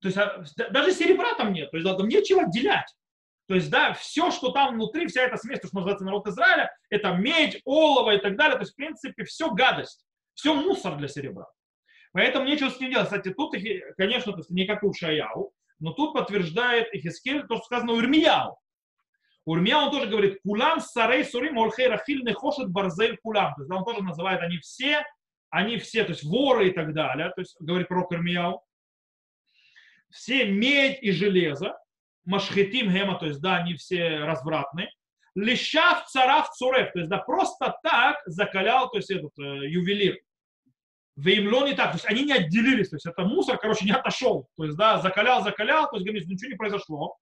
То 0.00 0.08
есть 0.08 0.18
а, 0.18 0.44
даже 0.70 0.92
серебра 0.92 1.34
там 1.34 1.52
нет, 1.52 1.70
то 1.70 1.76
есть 1.76 1.88
там 1.88 2.08
нечего 2.08 2.42
отделять. 2.42 2.94
То 3.48 3.54
есть, 3.54 3.70
да, 3.70 3.94
все, 3.94 4.30
что 4.30 4.50
там 4.50 4.74
внутри, 4.74 5.06
вся 5.06 5.22
эта 5.22 5.36
смесь, 5.36 5.60
то, 5.60 5.68
что 5.68 5.76
называется 5.76 6.04
народ 6.04 6.26
Израиля, 6.26 6.70
это 6.90 7.12
медь, 7.12 7.60
олово 7.64 8.14
и 8.14 8.18
так 8.18 8.36
далее. 8.36 8.56
То 8.56 8.62
есть, 8.62 8.72
в 8.72 8.76
принципе, 8.76 9.24
все 9.24 9.50
гадость, 9.52 10.04
все 10.34 10.54
мусор 10.54 10.96
для 10.96 11.08
серебра. 11.08 11.46
Поэтому 12.12 12.46
нечего 12.46 12.70
с 12.70 12.80
ним 12.80 12.90
делать. 12.90 13.06
Кстати, 13.06 13.32
тут, 13.32 13.54
конечно, 13.96 14.32
то 14.32 14.38
есть 14.38 14.50
не 14.50 14.66
как 14.66 14.82
у 14.82 14.92
Шаяу, 14.92 15.52
но 15.78 15.92
тут 15.92 16.14
подтверждает 16.14 16.92
Ихискель 16.92 17.46
то, 17.46 17.56
что 17.56 17.64
сказано 17.64 17.92
у 17.92 18.00
Ирмияу. 18.00 18.58
У 19.44 19.54
Ирмияу 19.54 19.86
он 19.86 19.90
тоже 19.92 20.06
говорит, 20.06 20.40
кулам 20.42 20.80
сарей 20.80 21.24
сурим 21.24 21.58
олхей 21.58 21.86
рахиль 21.86 22.24
нехошет 22.24 22.70
барзель 22.70 23.16
кулам. 23.18 23.54
То 23.54 23.62
есть, 23.62 23.70
он 23.70 23.84
тоже 23.84 24.02
называет, 24.02 24.40
они 24.40 24.58
все, 24.58 25.04
они 25.50 25.78
все, 25.78 26.02
то 26.04 26.10
есть 26.10 26.24
воры 26.24 26.68
и 26.68 26.72
так 26.72 26.94
далее. 26.94 27.30
То 27.36 27.42
есть, 27.42 27.56
говорит 27.60 27.86
пророк 27.86 28.12
Ирмияу 28.12 28.62
все 30.10 30.46
медь 30.50 31.02
и 31.02 31.10
железо, 31.10 31.78
машхетим 32.26 32.92
гема, 32.92 33.18
то 33.18 33.26
есть, 33.26 33.40
да, 33.40 33.56
они 33.56 33.74
все 33.74 34.18
развратные, 34.18 34.90
лещав 35.34 36.06
царав 36.06 36.50
цурев, 36.50 36.92
то 36.92 36.98
есть, 36.98 37.10
да, 37.10 37.18
просто 37.18 37.74
так 37.82 38.16
закалял, 38.26 38.90
то 38.90 38.98
есть, 38.98 39.10
этот 39.10 39.32
э, 39.38 39.68
ювелир. 39.68 40.18
Веймло 41.16 41.66
не 41.66 41.74
так, 41.74 41.92
то 41.92 41.96
есть, 41.96 42.06
они 42.06 42.24
не 42.24 42.32
отделились, 42.32 42.90
то 42.90 42.96
есть, 42.96 43.06
это 43.06 43.22
мусор, 43.22 43.58
короче, 43.58 43.84
не 43.84 43.92
отошел, 43.92 44.48
то 44.56 44.64
есть, 44.64 44.76
да, 44.76 45.00
закалял, 45.00 45.42
закалял, 45.42 45.88
то 45.88 45.96
есть, 45.96 46.06
говорит, 46.06 46.28
ничего 46.28 46.50
не 46.50 46.56
произошло. 46.56 47.16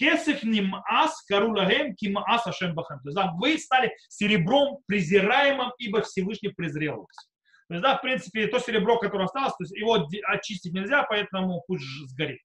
Кесef 0.00 0.44
нимас 0.44 1.24
карулагем 1.24 1.96
кимаас 1.96 2.46
ашем 2.46 2.72
бахем. 2.74 3.00
То 3.00 3.08
есть, 3.08 3.16
да, 3.16 3.32
вы 3.36 3.58
стали 3.58 3.92
серебром 4.08 4.78
презираемым, 4.86 5.72
ибо 5.78 6.02
Всевышний 6.02 6.50
презрел 6.50 6.98
вас. 6.98 7.28
То 7.68 7.74
есть, 7.74 7.82
да, 7.82 7.98
в 7.98 8.00
принципе, 8.00 8.46
то 8.46 8.60
серебро, 8.60 8.98
которое 8.98 9.24
осталось, 9.24 9.54
то 9.54 9.64
есть 9.64 9.76
его 9.76 10.08
очистить 10.28 10.72
нельзя, 10.72 11.02
поэтому 11.02 11.64
пусть 11.66 11.84
сгорит. 12.10 12.40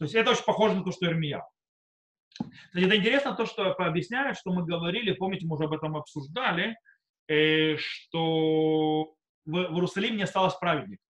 То 0.00 0.04
есть 0.04 0.14
это 0.14 0.30
очень 0.30 0.44
похоже 0.44 0.76
на 0.76 0.82
то, 0.82 0.92
что 0.92 1.04
Ирмия. 1.04 1.46
Кстати, 2.32 2.86
это 2.86 2.96
интересно 2.96 3.34
то, 3.34 3.44
что 3.44 3.70
объясняет, 3.72 4.38
что 4.38 4.50
мы 4.50 4.64
говорили, 4.64 5.12
помните, 5.12 5.44
мы 5.44 5.56
уже 5.56 5.64
об 5.64 5.74
этом 5.74 5.94
обсуждали, 5.94 6.74
э, 7.28 7.76
что 7.76 9.12
в, 9.44 9.54
Иерусалиме 9.54 10.16
не 10.16 10.22
осталось 10.22 10.54
праведников. 10.54 11.04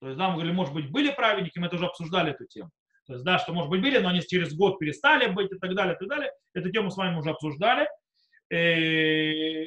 То 0.00 0.06
есть, 0.06 0.16
да, 0.16 0.28
мы 0.28 0.34
говорили, 0.34 0.54
может 0.54 0.72
быть, 0.72 0.92
были 0.92 1.10
праведники, 1.10 1.58
мы 1.58 1.68
тоже 1.68 1.86
обсуждали 1.86 2.30
эту 2.30 2.46
тему. 2.46 2.70
То 3.08 3.14
есть, 3.14 3.24
да, 3.24 3.40
что, 3.40 3.52
может 3.52 3.68
быть, 3.68 3.82
были, 3.82 3.98
но 3.98 4.10
они 4.10 4.20
через 4.20 4.54
год 4.54 4.78
перестали 4.78 5.26
быть 5.26 5.50
и 5.50 5.58
так 5.58 5.74
далее, 5.74 5.96
и 5.96 5.98
так 5.98 6.08
далее. 6.08 6.30
Эту 6.54 6.70
тему 6.70 6.92
с 6.92 6.96
вами 6.96 7.18
уже 7.18 7.30
обсуждали. 7.30 7.88
Э, 8.48 9.64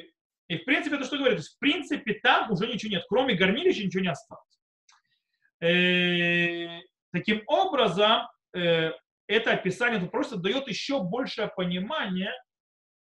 и 0.48 0.56
в 0.56 0.64
принципе, 0.64 0.96
это 0.96 1.04
что 1.04 1.18
говорит? 1.18 1.36
То 1.36 1.42
есть, 1.42 1.56
в 1.56 1.58
принципе, 1.58 2.14
там 2.14 2.50
уже 2.50 2.66
ничего 2.66 2.92
нет. 2.92 3.04
Кроме 3.10 3.34
горнилища 3.34 3.84
ничего 3.84 4.02
не 4.02 4.08
осталось. 4.08 4.58
Э, 5.60 6.80
таким 7.12 7.42
образом, 7.46 8.22
это 8.54 9.52
описание 9.52 10.00
тут 10.00 10.10
просто 10.10 10.36
дает 10.36 10.68
еще 10.68 11.02
большее 11.02 11.48
понимание 11.48 12.32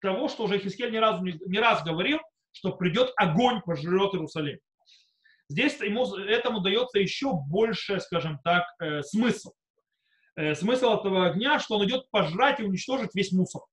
того, 0.01 0.27
что 0.27 0.43
уже 0.43 0.59
Хискель 0.59 0.91
не 0.91 0.99
раз, 0.99 1.19
не 1.21 1.59
раз 1.59 1.83
говорил, 1.83 2.19
что 2.51 2.71
придет 2.73 3.11
огонь, 3.15 3.61
пожрет 3.61 4.13
Иерусалим. 4.13 4.59
Здесь 5.49 5.79
ему, 5.81 6.05
этому 6.15 6.61
дается 6.61 6.99
еще 6.99 7.33
больше, 7.33 7.99
скажем 7.99 8.39
так, 8.43 8.65
э, 8.79 9.01
смысл. 9.01 9.53
Э, 10.35 10.53
смысл 10.53 10.93
этого 10.93 11.27
огня, 11.27 11.59
что 11.59 11.77
он 11.77 11.85
идет 11.85 12.09
пожрать 12.11 12.59
и 12.59 12.63
уничтожить 12.63 13.15
весь 13.15 13.31
мусор 13.31 13.63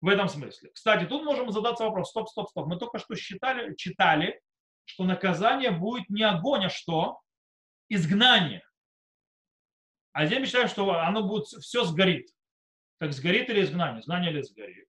в 0.00 0.08
этом 0.08 0.28
смысле. 0.28 0.70
Кстати, 0.72 1.04
тут 1.04 1.24
можем 1.24 1.52
задаться 1.52 1.84
вопрос, 1.84 2.10
стоп, 2.10 2.28
стоп, 2.28 2.48
стоп. 2.48 2.66
Мы 2.66 2.78
только 2.78 2.98
что 2.98 3.14
считали, 3.14 3.74
читали, 3.74 4.40
что 4.86 5.04
наказание 5.04 5.70
будет 5.70 6.08
не 6.08 6.22
огонь, 6.22 6.64
а 6.64 6.70
что? 6.70 7.20
Изгнание. 7.90 8.62
А 10.12 10.24
мы 10.24 10.46
считаем, 10.46 10.68
что 10.68 10.90
оно 10.92 11.26
будет, 11.26 11.46
все 11.46 11.84
сгорит. 11.84 12.28
Так 12.98 13.12
сгорит 13.12 13.48
или 13.48 13.62
изгнание? 13.62 14.00
Изгнание 14.00 14.32
или 14.32 14.42
сгорит? 14.42 14.88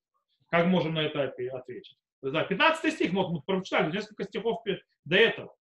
Как 0.49 0.65
можем 0.65 0.95
на 0.95 0.99
это 0.99 1.23
ответить? 1.23 1.97
Да, 2.21 2.43
15 2.43 2.93
стих, 2.93 3.13
вот 3.13 3.31
мы 3.31 3.41
прочитали, 3.41 3.91
несколько 3.91 4.23
стихов 4.25 4.63
до 5.05 5.15
этого. 5.15 5.55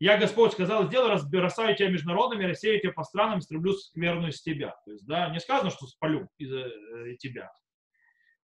Я, 0.00 0.18
Господь, 0.18 0.52
сказал, 0.52 0.86
сделай, 0.88 1.12
разбросаю 1.12 1.76
тебя 1.76 1.88
между 1.88 2.08
народами, 2.08 2.44
рассею 2.44 2.80
тебя 2.80 2.92
по 2.92 3.04
странам, 3.04 3.38
истреблю 3.38 3.72
скверную 3.72 4.32
с 4.32 4.42
тебя. 4.42 4.76
То 4.84 4.92
есть, 4.92 5.06
да, 5.06 5.30
не 5.30 5.38
сказано, 5.38 5.70
что 5.70 5.86
спалю 5.86 6.28
из 6.36 6.52
э, 6.52 7.16
тебя. 7.18 7.52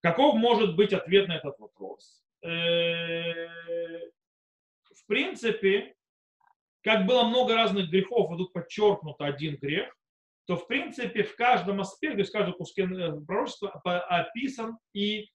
Каков 0.00 0.36
может 0.36 0.76
быть 0.76 0.92
ответ 0.92 1.28
на 1.28 1.36
этот 1.36 1.58
вопрос? 1.58 2.22
Э, 2.42 3.48
в 4.94 5.06
принципе, 5.06 5.94
как 6.82 7.06
было 7.06 7.24
много 7.24 7.54
разных 7.56 7.90
грехов, 7.90 8.30
а 8.30 8.36
тут 8.36 8.52
подчеркнуто 8.52 9.26
один 9.26 9.56
грех, 9.56 9.94
то 10.50 10.56
в 10.56 10.66
принципе 10.66 11.22
в 11.22 11.36
каждом 11.36 11.80
аспекте, 11.80 12.24
в 12.24 12.32
каждом 12.32 12.54
куске 12.54 12.82
э, 12.82 13.20
пророчества 13.24 13.70
описан 13.84 14.78
и 14.92 15.28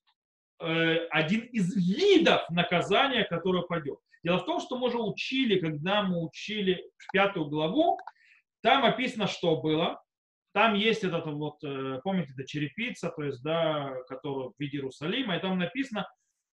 э, 0.59 0.97
один 1.09 1.39
из 1.53 1.73
видов 1.73 2.41
наказания, 2.49 3.23
которое 3.23 3.63
пойдет. 3.63 3.97
Дело 4.25 4.39
в 4.39 4.45
том, 4.45 4.59
что 4.59 4.77
мы 4.77 4.91
же 4.91 4.97
учили, 4.97 5.57
когда 5.57 6.03
мы 6.03 6.21
учили 6.21 6.83
пятую 7.13 7.45
главу, 7.45 7.97
там 8.61 8.83
описано, 8.83 9.27
что 9.27 9.61
было, 9.61 10.03
там 10.53 10.73
есть 10.73 11.05
этот 11.05 11.27
вот, 11.27 11.63
э, 11.63 12.01
помните, 12.03 12.33
это 12.33 12.45
черепица, 12.45 13.09
то 13.09 13.23
есть, 13.23 13.41
да, 13.41 13.93
которая 14.09 14.49
в 14.49 14.53
виде 14.59 14.79
Иерусалима, 14.79 15.37
и 15.37 15.39
там 15.39 15.57
написано 15.57 16.09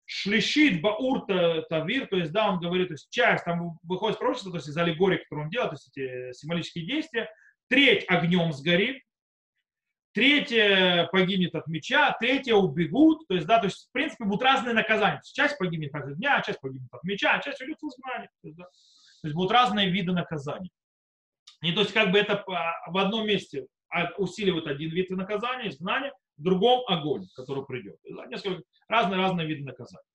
шлишит 0.04 0.82
баур 0.82 1.26
тавир, 1.69 2.08
то 2.08 2.17
есть, 2.17 2.34
да, 2.34 2.50
он 2.50 2.60
говорит, 2.60 2.89
то 2.89 2.95
есть, 2.95 3.10
часть, 3.10 3.45
там 3.45 3.78
выходит 3.84 4.19
пророчество, 4.19 4.52
то 4.52 4.58
есть, 4.58 4.67
из 4.67 4.76
аллегории, 4.76 5.19
которую 5.19 5.45
он 5.45 5.50
делает, 5.50 5.69
то 5.69 5.76
есть, 5.76 5.95
эти 5.95 6.34
символические 6.38 6.86
действия, 6.86 7.30
треть 7.69 8.05
огнем 8.08 8.51
сгорит, 8.51 9.03
третья 10.13 11.08
погибнет 11.12 11.55
от 11.55 11.67
меча, 11.67 12.15
третья 12.19 12.55
убегут, 12.55 13.27
то 13.27 13.36
есть, 13.36 13.47
да, 13.47 13.60
то 13.60 13.65
есть, 13.65 13.88
в 13.88 13.91
принципе, 13.91 14.25
будут 14.25 14.43
разные 14.43 14.73
наказания. 14.73 15.21
Часть 15.23 15.58
погибнет 15.58 15.93
от 15.95 16.05
огня, 16.08 16.41
часть 16.41 16.60
погибнет 16.60 16.91
от 16.91 17.03
меча, 17.03 17.36
а 17.36 17.41
часть 17.41 17.62
уйдет 17.62 17.77
в 17.79 17.88
изгнание. 17.88 18.29
То 18.41 18.47
есть, 18.47 18.58
да, 18.58 18.65
то 18.65 19.27
есть 19.27 19.36
будут 19.36 19.51
разные 19.51 19.89
виды 19.89 20.12
наказаний. 20.12 20.71
И 21.62 21.71
то 21.73 21.82
есть, 21.82 21.93
как 21.93 22.12
бы 22.12 22.17
это 22.17 22.43
в 22.45 22.97
одном 22.97 23.27
месте 23.27 23.67
усиливает 24.17 24.67
один 24.67 24.91
вид 24.91 25.10
наказания, 25.10 25.69
изгнание, 25.69 26.12
в 26.38 26.43
другом 26.43 26.84
огонь, 26.88 27.27
который 27.36 27.65
придет. 27.65 27.97
Несколько 28.29 28.63
разные-разные 28.88 29.45
виды 29.45 29.65
наказания. 29.65 30.05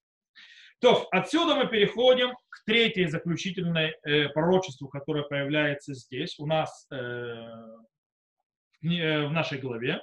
То, 0.80 1.08
отсюда 1.10 1.54
мы 1.54 1.66
переходим 1.66 2.34
к 2.50 2.64
третьей 2.66 3.06
заключительной 3.06 3.94
э, 4.02 4.28
пророчеству, 4.30 4.88
которое 4.88 5.24
появляется 5.24 5.94
здесь, 5.94 6.38
у 6.38 6.46
нас 6.46 6.86
э, 6.90 6.96
в, 8.82 8.86
э, 8.86 9.28
нашей 9.28 9.58
главе. 9.58 10.00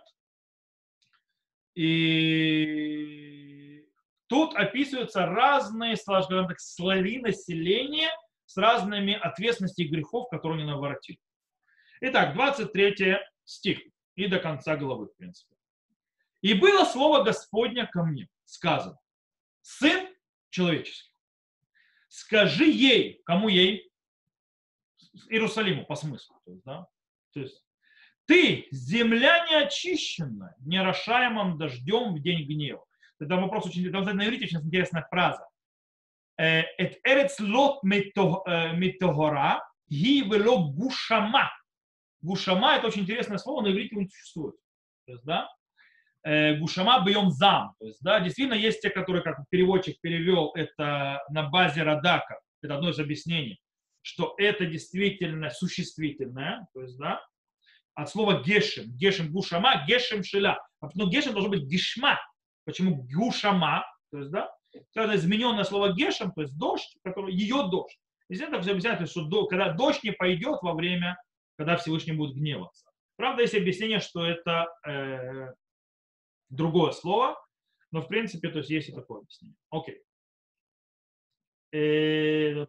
И 1.75 3.86
тут 4.27 4.55
описываются 4.55 5.25
разные, 5.25 5.95
так, 5.95 6.60
слои 6.60 7.19
населения 7.19 8.10
с 8.45 8.57
разными 8.57 9.13
ответственностями 9.13 9.88
грехов, 9.88 10.29
которые 10.29 10.62
они 10.62 10.69
наворотили. 10.69 11.19
Итак, 12.01 12.34
23 12.34 13.19
стих. 13.45 13.79
и 14.15 14.27
до 14.27 14.39
конца 14.39 14.75
главы, 14.75 15.07
в 15.07 15.15
принципе. 15.15 15.55
И 16.41 16.55
было 16.55 16.84
слово 16.86 17.23
Господня 17.23 17.88
ко 17.88 18.03
мне, 18.03 18.27
сказано, 18.45 18.97
сын 19.62 20.11
человеческий, 20.51 21.11
скажи 22.07 22.65
ей, 22.65 23.21
кому 23.25 23.49
ей? 23.49 23.91
Иерусалиму, 25.29 25.85
по 25.85 25.95
смыслу. 25.95 26.39
То 26.45 26.51
есть, 26.51 26.63
да? 26.63 26.87
то 27.33 27.39
есть 27.39 27.65
ты, 28.25 28.67
земля 28.71 29.45
неочищенная, 29.47 30.55
нерошаемым 30.59 31.57
дождем 31.57 32.13
в 32.13 32.21
день 32.21 32.45
гнева. 32.45 32.85
Это 33.19 33.35
вопрос 33.35 33.65
очень, 33.65 33.91
там, 33.91 34.03
на 34.03 34.25
иврите 34.25 34.45
очень 34.45 34.59
интересная 34.65 35.05
фраза. 35.09 35.45
Э, 36.37 36.61
Эт 36.77 36.99
эрец 37.03 37.39
лот 37.39 37.83
метогора 37.83 39.61
ги 39.89 40.21
вело 40.21 40.69
гушама. 40.71 41.51
Гушама 42.21 42.75
это 42.77 42.87
очень 42.87 43.01
интересное 43.01 43.37
слово, 43.37 43.63
на 43.63 43.71
иврите 43.71 43.95
не 43.95 44.07
существует. 44.07 44.55
То 45.05 45.11
есть, 45.11 45.25
да, 45.25 45.45
э, 45.45 45.61
гушама 46.23 47.03
бьем 47.05 47.31
зам. 47.31 47.73
То 47.79 47.88
есть, 47.88 47.99
да, 48.01 48.19
действительно 48.19 48.55
есть 48.55 48.81
те, 48.81 48.89
которые, 48.89 49.23
как 49.23 49.39
переводчик 49.49 49.99
перевел, 50.01 50.51
это 50.55 51.21
на 51.29 51.49
базе 51.49 51.84
Радака, 51.84 52.39
это 52.62 52.75
одно 52.75 52.89
из 52.89 52.99
объяснений, 52.99 53.60
что 54.01 54.36
это 54.38 54.65
действительно 54.65 55.49
существительное, 55.49 56.67
то 56.73 56.81
есть, 56.81 56.97
да, 56.97 57.21
от 57.95 58.10
слова 58.10 58.41
гешем, 58.41 58.86
гешем 58.95 59.31
гушама, 59.31 59.86
гешем 59.86 60.23
шеля. 60.23 60.57
А 60.79 60.89
Но 60.95 61.10
гешем 61.10 61.34
должно 61.34 61.49
быть 61.49 61.63
гешма. 61.63 62.19
Почему 62.65 63.03
гушама? 63.03 63.86
То 64.12 64.19
есть, 64.19 64.31
да, 64.31 64.49
это 64.95 65.15
измененное 65.15 65.63
слово 65.63 65.93
гешем, 65.93 66.31
то 66.31 66.41
есть 66.41 66.57
дождь, 66.57 66.97
который, 67.03 67.34
ее 67.34 67.67
дождь. 67.69 67.97
Здесь 68.29 68.47
это 68.47 68.62
все 68.62 68.71
объясняет, 68.71 69.10
что 69.10 69.25
до, 69.25 69.45
когда 69.45 69.73
дождь 69.73 70.03
не 70.03 70.12
пойдет 70.12 70.60
во 70.62 70.73
время, 70.73 71.21
когда 71.57 71.75
Всевышний 71.77 72.13
будет 72.13 72.36
гневаться. 72.36 72.86
Правда, 73.17 73.41
есть 73.41 73.55
объяснение, 73.55 73.99
что 73.99 74.25
это 74.25 74.67
э, 74.88 75.53
другое 76.51 76.91
слово, 76.91 77.41
но 77.91 78.01
в 78.01 78.07
принципе, 78.07 78.49
то 78.49 78.59
есть 78.59 78.69
есть 78.69 78.89
и 78.89 78.93
такое 78.93 79.21
объяснение. 79.21 79.57
Окей. 79.69 80.03
Э, 81.73 82.65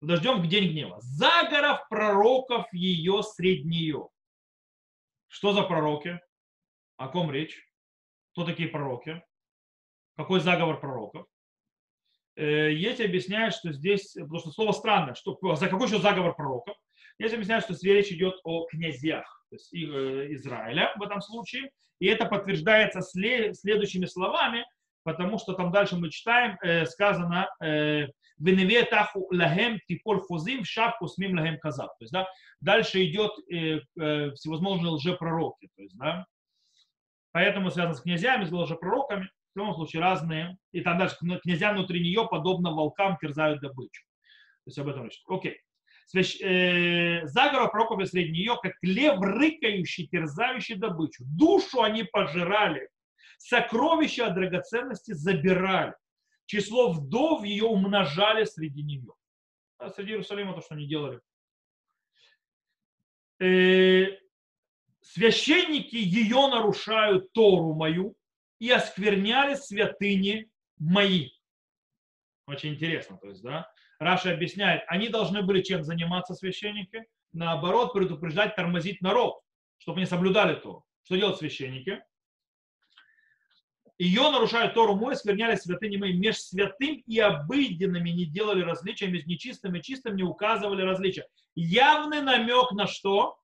Дождем 0.00 0.42
в 0.42 0.48
день 0.48 0.70
гнева. 0.70 1.00
Загоров 1.00 1.88
пророков 1.88 2.72
ее 2.72 3.22
среднее. 3.22 4.08
Что 5.28 5.52
за 5.52 5.62
пророки? 5.62 6.20
О 6.96 7.08
ком 7.08 7.30
речь? 7.30 7.60
Кто 8.32 8.44
такие 8.44 8.68
пророки? 8.68 9.22
Какой 10.16 10.40
заговор 10.40 10.80
пророков? 10.80 11.26
Э, 12.36 12.72
есть 12.72 13.00
объясняют, 13.00 13.54
что 13.54 13.72
здесь, 13.72 14.12
потому 14.14 14.38
что 14.38 14.50
слово 14.50 14.72
странное, 14.72 15.14
что, 15.14 15.36
за 15.56 15.68
какой 15.68 15.88
еще 15.88 15.98
заговор 15.98 16.34
пророков? 16.34 16.76
Есть 17.18 17.34
объясняют, 17.34 17.64
что 17.64 17.74
здесь 17.74 17.94
речь 17.94 18.12
идет 18.12 18.38
о 18.44 18.66
князьях 18.66 19.37
то 19.50 19.56
есть, 19.56 19.72
э, 19.74 20.32
Израиля 20.34 20.92
в 20.96 21.02
этом 21.02 21.20
случае. 21.20 21.70
И 21.98 22.06
это 22.06 22.26
подтверждается 22.26 23.00
следующими 23.02 24.06
словами, 24.06 24.64
потому 25.02 25.38
что 25.38 25.54
там 25.54 25.72
дальше 25.72 25.96
мы 25.96 26.10
читаем, 26.10 26.56
э, 26.62 26.86
сказано, 26.86 27.48
Веневе 28.38 28.84
таху 28.84 29.28
лагем 29.32 29.80
типор 29.86 30.24
фузим 30.26 30.64
шапку 30.64 31.08
смим 31.08 31.36
лагем 31.36 31.58
казав. 31.58 31.88
То 31.98 32.04
есть, 32.04 32.12
да, 32.12 32.26
дальше 32.60 33.04
идет 33.04 33.32
э, 33.50 33.80
э, 34.00 34.30
всевозможные 34.32 34.92
лжепророки. 34.92 35.68
То 35.76 35.82
есть, 35.82 35.96
да, 35.96 36.24
поэтому 37.32 37.70
связано 37.70 37.94
с 37.94 38.00
князьями, 38.00 38.44
с 38.44 38.52
лжепророками, 38.52 39.28
в 39.54 39.58
любом 39.58 39.74
случае 39.74 40.02
разные. 40.02 40.56
И 40.72 40.80
там 40.82 40.98
дальше 40.98 41.16
князья 41.42 41.72
внутри 41.72 42.00
нее, 42.00 42.28
подобно 42.30 42.70
волкам, 42.72 43.18
терзают 43.20 43.60
добычу. 43.60 44.04
То 44.64 44.68
есть 44.68 44.78
об 44.78 44.88
этом 44.88 45.04
речь. 45.04 45.20
Окей. 45.26 45.60
Свящ... 46.08 46.40
Э, 46.42 47.26
заговор 47.26 47.70
пророков 47.70 48.06
среди 48.08 48.32
нее, 48.32 48.58
как 48.60 48.72
лев 48.82 49.18
рыкающий, 49.20 50.08
терзающий 50.08 50.74
добычу. 50.74 51.24
Душу 51.24 51.82
они 51.82 52.02
пожирали, 52.02 52.88
сокровища 53.38 54.26
от 54.26 54.34
драгоценности 54.34 55.12
забирали 55.12 55.94
число 56.48 56.92
вдов 56.92 57.44
ее 57.44 57.66
умножали 57.66 58.44
среди 58.44 58.82
нее. 58.82 59.12
А 59.76 59.90
среди 59.90 60.12
Иерусалима 60.12 60.54
то, 60.54 60.62
что 60.62 60.74
они 60.74 60.88
делали. 60.88 61.20
Э, 63.40 64.18
священники 65.02 65.94
ее 65.94 66.48
нарушают 66.48 67.32
Тору 67.32 67.74
мою 67.74 68.16
и 68.58 68.70
оскверняли 68.70 69.54
святыни 69.54 70.50
мои. 70.78 71.30
Очень 72.46 72.70
интересно, 72.70 73.18
то 73.18 73.28
есть, 73.28 73.42
да. 73.42 73.70
Раша 73.98 74.32
объясняет, 74.32 74.84
они 74.86 75.08
должны 75.08 75.42
были 75.42 75.62
чем 75.62 75.82
заниматься 75.82 76.34
священники? 76.34 77.04
Наоборот, 77.32 77.92
предупреждать, 77.92 78.54
тормозить 78.54 79.00
народ, 79.00 79.40
чтобы 79.78 79.98
они 79.98 80.06
соблюдали 80.06 80.54
то. 80.54 80.84
Что 81.02 81.16
делают 81.16 81.38
священники? 81.38 82.00
Ее 83.98 84.30
нарушают 84.30 84.74
Тору 84.74 84.94
мой, 84.94 85.16
скверняли 85.16 85.56
святыни 85.56 85.96
мои, 85.96 86.12
меж 86.12 86.38
святым 86.38 87.02
и 87.04 87.18
обыденными 87.18 88.10
не 88.10 88.26
делали 88.26 88.62
различия, 88.62 89.08
между 89.08 89.28
нечистым 89.28 89.74
и 89.74 89.82
чистым 89.82 90.14
не 90.14 90.22
указывали 90.22 90.82
различия. 90.82 91.26
Явный 91.56 92.22
намек 92.22 92.70
на 92.70 92.86
что? 92.86 93.40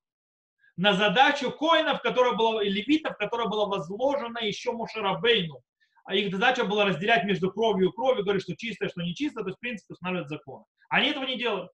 На 0.76 0.92
задачу 0.92 1.50
коинов, 1.50 2.00
которая 2.02 2.34
была, 2.34 2.62
левитов, 2.62 3.16
которая 3.16 3.48
была 3.48 3.66
возложена 3.66 4.38
еще 4.38 4.70
Мушарабейну. 4.70 5.60
А 6.04 6.14
их 6.14 6.30
задача 6.30 6.64
была 6.64 6.84
разделять 6.84 7.24
между 7.24 7.50
кровью 7.50 7.88
и 7.88 7.92
кровью, 7.92 8.24
говорить, 8.24 8.42
что 8.42 8.54
чистое, 8.54 8.90
что 8.90 9.02
нечистое, 9.02 9.42
то 9.42 9.48
есть, 9.48 9.58
в 9.58 9.60
принципе, 9.60 9.94
устанавливать 9.94 10.28
закон. 10.28 10.64
Они 10.90 11.08
этого 11.08 11.24
не 11.24 11.38
делают. 11.38 11.70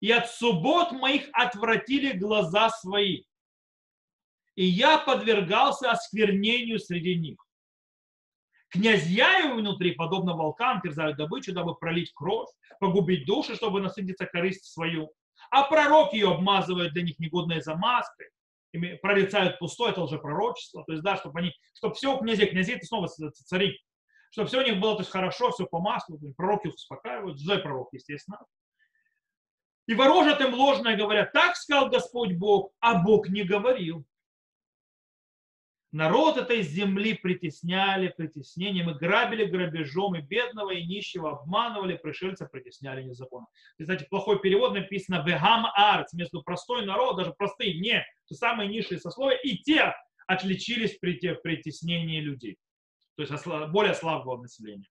И 0.00 0.10
от 0.12 0.30
суббот 0.30 0.92
моих 0.92 1.28
отвратили 1.32 2.16
глаза 2.16 2.70
свои. 2.70 3.24
И 4.54 4.64
я 4.64 4.98
подвергался 4.98 5.90
осквернению 5.90 6.78
среди 6.78 7.16
них. 7.16 7.38
Князья 8.68 9.38
его 9.38 9.54
внутри, 9.54 9.92
подобно 9.92 10.34
волкам, 10.34 10.82
терзают 10.82 11.16
добычу, 11.16 11.54
дабы 11.54 11.74
пролить 11.74 12.12
кровь, 12.12 12.50
погубить 12.78 13.24
души, 13.24 13.56
чтобы 13.56 13.80
насытиться 13.80 14.26
корысть 14.26 14.66
свою. 14.66 15.10
А 15.50 15.62
пророк 15.62 16.12
ее 16.12 16.32
обмазывает 16.32 16.92
для 16.92 17.02
них 17.02 17.18
негодной 17.18 17.62
замазкой, 17.62 18.28
прорицают 19.02 19.58
пустое, 19.58 19.92
это 19.92 20.02
уже 20.02 20.18
пророчество. 20.18 20.84
То 20.84 20.92
есть, 20.92 21.02
да, 21.02 21.16
чтобы 21.16 21.38
они, 21.40 21.52
чтобы 21.74 21.94
все 21.94 22.14
у 22.14 22.20
князей, 22.20 22.46
князей 22.46 22.76
это 22.76 22.86
снова 22.86 23.08
цари, 23.08 23.78
чтобы 24.30 24.48
все 24.48 24.60
у 24.60 24.64
них 24.64 24.80
было 24.80 24.94
то 24.94 25.00
есть, 25.00 25.10
хорошо, 25.10 25.50
все 25.50 25.66
по 25.66 25.80
маслу, 25.80 26.18
пророки 26.36 26.68
их 26.68 26.74
успокаивают, 26.74 27.38
злой 27.38 27.58
пророк, 27.58 27.88
естественно. 27.92 28.38
И 29.86 29.94
ворожат 29.94 30.40
им 30.42 30.54
ложное, 30.54 30.96
говорят, 30.96 31.32
так 31.32 31.56
сказал 31.56 31.88
Господь 31.88 32.34
Бог, 32.34 32.72
а 32.80 33.02
Бог 33.02 33.28
не 33.30 33.42
говорил. 33.42 34.04
Народ 35.90 36.36
этой 36.36 36.60
земли 36.60 37.14
притесняли 37.14 38.08
притеснением, 38.08 38.90
и 38.90 38.94
грабили 38.94 39.46
грабежом, 39.46 40.16
и 40.16 40.20
бедного, 40.20 40.72
и 40.72 40.84
нищего 40.84 41.30
обманывали, 41.30 41.96
пришельца 41.96 42.44
притесняли 42.44 43.02
незаконно. 43.02 43.46
Кстати, 43.80 44.06
плохой 44.10 44.38
перевод 44.40 44.74
написано 44.74 45.24
«вегам 45.26 45.66
арц», 45.74 46.12
между 46.12 46.42
простой 46.42 46.84
народ, 46.84 47.16
даже 47.16 47.32
простые, 47.32 47.80
не, 47.80 48.04
то 48.26 48.34
самые 48.34 48.68
низшие 48.68 49.00
сословия, 49.00 49.38
и 49.38 49.56
те 49.56 49.94
отличились 50.26 50.98
при 50.98 51.14
притеснении 51.42 52.20
людей. 52.20 52.58
То 53.16 53.22
есть 53.22 53.46
более 53.72 53.94
слабого 53.94 54.40
населения. 54.40 54.88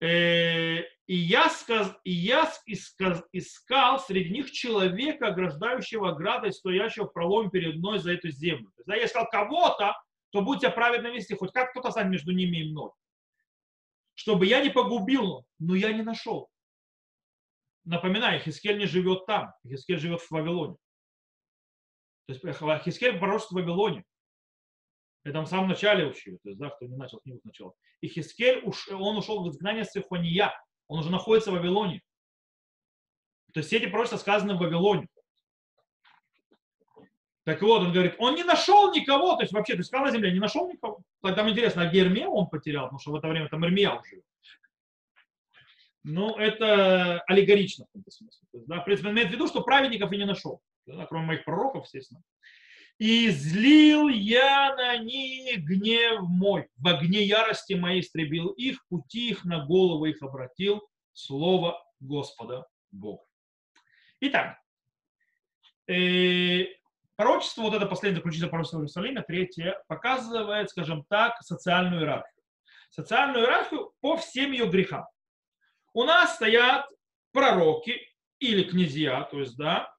Э, 0.00 0.80
и 1.06 1.14
я, 1.14 1.48
сказ, 1.48 1.96
и 2.04 2.10
я 2.10 2.52
исказ, 2.66 3.22
искал 3.32 3.98
среди 4.00 4.30
них 4.30 4.50
человека, 4.50 5.28
ограждающего 5.28 6.10
оградой, 6.10 6.52
стоящего 6.52 7.06
в 7.06 7.12
проломе 7.12 7.48
перед 7.48 7.76
мной 7.76 7.98
за 7.98 8.12
эту 8.12 8.30
землю. 8.30 8.66
То 8.76 8.80
есть, 8.80 8.86
да, 8.86 8.96
я 8.96 9.06
искал 9.06 9.26
кого-то, 9.30 9.94
кто 10.28 10.42
будет 10.42 10.60
тебя 10.60 10.70
праведно 10.70 11.08
вести, 11.08 11.34
хоть 11.34 11.52
как 11.52 11.70
кто-то 11.70 11.90
станет 11.90 12.10
между 12.10 12.32
ними 12.32 12.58
и 12.58 12.70
мной. 12.70 12.90
Чтобы 14.14 14.46
я 14.46 14.62
не 14.62 14.70
погубил, 14.70 15.46
но 15.58 15.74
я 15.74 15.92
не 15.92 16.02
нашел. 16.02 16.50
Напоминаю, 17.84 18.40
Хискель 18.40 18.78
не 18.78 18.86
живет 18.86 19.26
там, 19.26 19.54
Хискель 19.66 19.98
живет 19.98 20.20
в 20.20 20.30
Вавилоне. 20.30 20.76
То 22.26 22.34
есть 22.34 22.84
Хискель 22.84 23.18
пророчество 23.18 23.54
в 23.54 23.62
Вавилоне. 23.62 24.04
Это 25.26 25.40
в 25.40 25.48
самом 25.48 25.66
начале 25.66 26.06
учили, 26.06 26.36
то 26.36 26.50
есть, 26.50 26.60
да, 26.60 26.70
кто 26.70 26.86
не 26.86 26.94
начал 26.94 27.18
книгу 27.18 27.40
сначала. 27.40 27.74
И 28.00 28.06
Хискель, 28.06 28.62
он 28.92 29.16
ушел 29.16 29.42
в 29.42 29.50
изгнание 29.50 29.84
с 29.84 29.90
Сихония, 29.90 30.52
он 30.86 31.00
уже 31.00 31.10
находится 31.10 31.50
в 31.50 31.54
Вавилоне. 31.54 32.00
То 33.52 33.58
есть 33.58 33.66
все 33.68 33.78
эти 33.78 33.86
пророчества 33.86 34.18
сказаны 34.18 34.54
в 34.54 34.58
Вавилоне. 34.58 35.08
Так 37.42 37.60
вот, 37.60 37.82
он 37.82 37.92
говорит, 37.92 38.14
он 38.18 38.36
не 38.36 38.44
нашел 38.44 38.94
никого, 38.94 39.34
то 39.34 39.42
есть 39.42 39.52
вообще, 39.52 39.72
то 39.72 39.78
есть 39.78 39.88
сказал 39.88 40.06
на 40.06 40.12
земле, 40.12 40.32
не 40.32 40.38
нашел 40.38 40.70
никого. 40.70 41.00
Тогда 41.20 41.48
интересно, 41.50 41.82
а 41.82 41.86
Герме 41.90 42.28
он 42.28 42.48
потерял, 42.48 42.84
потому 42.84 43.00
что 43.00 43.10
в 43.10 43.16
это 43.16 43.26
время 43.26 43.48
там 43.48 43.64
Ирмия 43.64 43.98
уже. 43.98 44.22
Ну, 46.04 46.36
это 46.36 47.20
аллегорично 47.22 47.86
в 47.86 47.88
каком-то 47.88 48.10
смысле. 48.12 48.46
да, 48.52 48.80
в 48.80 48.84
принципе, 48.84 49.10
имеет 49.10 49.30
в 49.30 49.32
виду, 49.32 49.48
что 49.48 49.62
праведников 49.62 50.12
и 50.12 50.18
не 50.18 50.24
нашел. 50.24 50.62
Да, 50.86 51.04
кроме 51.06 51.26
моих 51.26 51.44
пророков, 51.44 51.86
естественно. 51.86 52.22
И 52.98 53.28
злил 53.28 54.08
я 54.08 54.74
на 54.74 54.96
них 54.96 55.62
гнев 55.64 56.22
мой. 56.22 56.68
В 56.76 56.88
огне 56.88 57.22
ярости 57.22 57.74
моей 57.74 58.00
истребил 58.00 58.48
их, 58.48 58.86
пути 58.88 59.30
их 59.30 59.44
на 59.44 59.64
голову 59.66 60.06
их 60.06 60.22
обратил. 60.22 60.88
Слово 61.12 61.82
Господа 62.00 62.66
Бога. 62.90 63.22
Итак, 64.20 64.58
э, 65.88 66.64
пророчество, 67.16 67.62
вот 67.62 67.74
это 67.74 67.84
последнее 67.84 68.18
заключительное 68.18 68.50
пророчество 68.50 68.78
в 68.78 68.80
Иерусалиме, 68.80 69.22
третье, 69.22 69.82
показывает, 69.88 70.70
скажем 70.70 71.04
так, 71.04 71.42
социальную 71.42 72.00
иерархию. 72.00 72.42
Социальную 72.88 73.44
иерархию 73.44 73.92
по 74.00 74.16
всем 74.16 74.52
ее 74.52 74.68
грехам. 74.68 75.04
У 75.92 76.04
нас 76.04 76.36
стоят 76.36 76.86
пророки 77.32 78.00
или 78.38 78.62
князья, 78.62 79.22
то 79.24 79.40
есть, 79.40 79.56
да, 79.56 79.94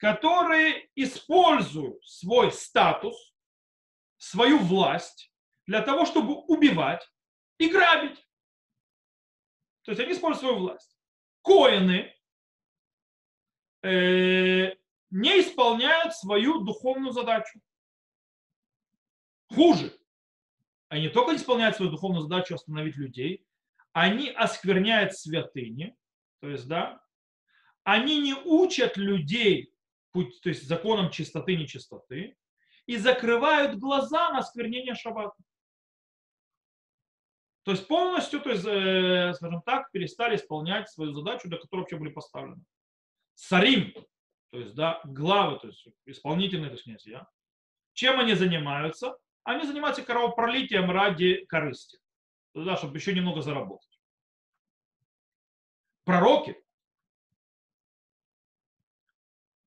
которые 0.00 0.88
используют 0.94 2.02
свой 2.06 2.50
статус, 2.52 3.34
свою 4.16 4.58
власть 4.58 5.30
для 5.66 5.82
того, 5.82 6.06
чтобы 6.06 6.36
убивать 6.46 7.06
и 7.58 7.68
грабить. 7.68 8.18
То 9.82 9.92
есть 9.92 10.00
они 10.00 10.12
используют 10.12 10.40
свою 10.40 10.56
власть. 10.56 10.98
Коины 11.42 12.14
э, 13.82 14.74
не 15.10 15.40
исполняют 15.40 16.14
свою 16.14 16.64
духовную 16.64 17.12
задачу. 17.12 17.60
Хуже. 19.54 19.94
Они 20.88 21.02
не 21.02 21.08
только 21.10 21.36
исполняют 21.36 21.76
свою 21.76 21.90
духовную 21.90 22.22
задачу 22.22 22.54
остановить 22.54 22.96
людей, 22.96 23.46
они 23.92 24.30
оскверняют 24.30 25.14
святыни, 25.14 25.94
то 26.40 26.48
есть, 26.48 26.66
да, 26.68 27.02
они 27.84 28.20
не 28.20 28.34
учат 28.34 28.96
людей 28.96 29.74
путь, 30.12 30.40
то 30.42 30.48
есть 30.48 30.66
законам 30.66 31.10
чистоты, 31.10 31.56
нечистоты, 31.56 32.36
и 32.86 32.96
закрывают 32.96 33.78
глаза 33.78 34.30
на 34.30 34.38
осквернение 34.38 34.94
шаббата. 34.94 35.36
То 37.62 37.72
есть 37.72 37.86
полностью, 37.86 38.40
то 38.40 38.50
есть, 38.50 38.64
э, 38.66 39.32
скажем 39.34 39.62
так, 39.62 39.90
перестали 39.92 40.36
исполнять 40.36 40.88
свою 40.90 41.12
задачу, 41.12 41.48
для 41.48 41.58
которой 41.58 41.80
вообще 41.80 41.96
были 41.96 42.10
поставлены. 42.10 42.62
Сарим, 43.34 43.92
то 44.50 44.58
есть, 44.58 44.74
да, 44.74 45.00
главы, 45.04 45.58
то 45.58 45.68
есть 45.68 45.86
исполнительные, 46.06 46.70
то 46.70 46.74
есть 46.74 46.84
князья. 46.84 47.28
Чем 47.92 48.18
они 48.18 48.34
занимаются? 48.34 49.16
Они 49.44 49.66
занимаются 49.66 50.02
кровопролитием 50.02 50.90
ради 50.90 51.44
корысти, 51.46 51.98
да, 52.54 52.76
чтобы 52.76 52.96
еще 52.96 53.14
немного 53.14 53.42
заработать. 53.42 54.00
Пророки 56.04 56.56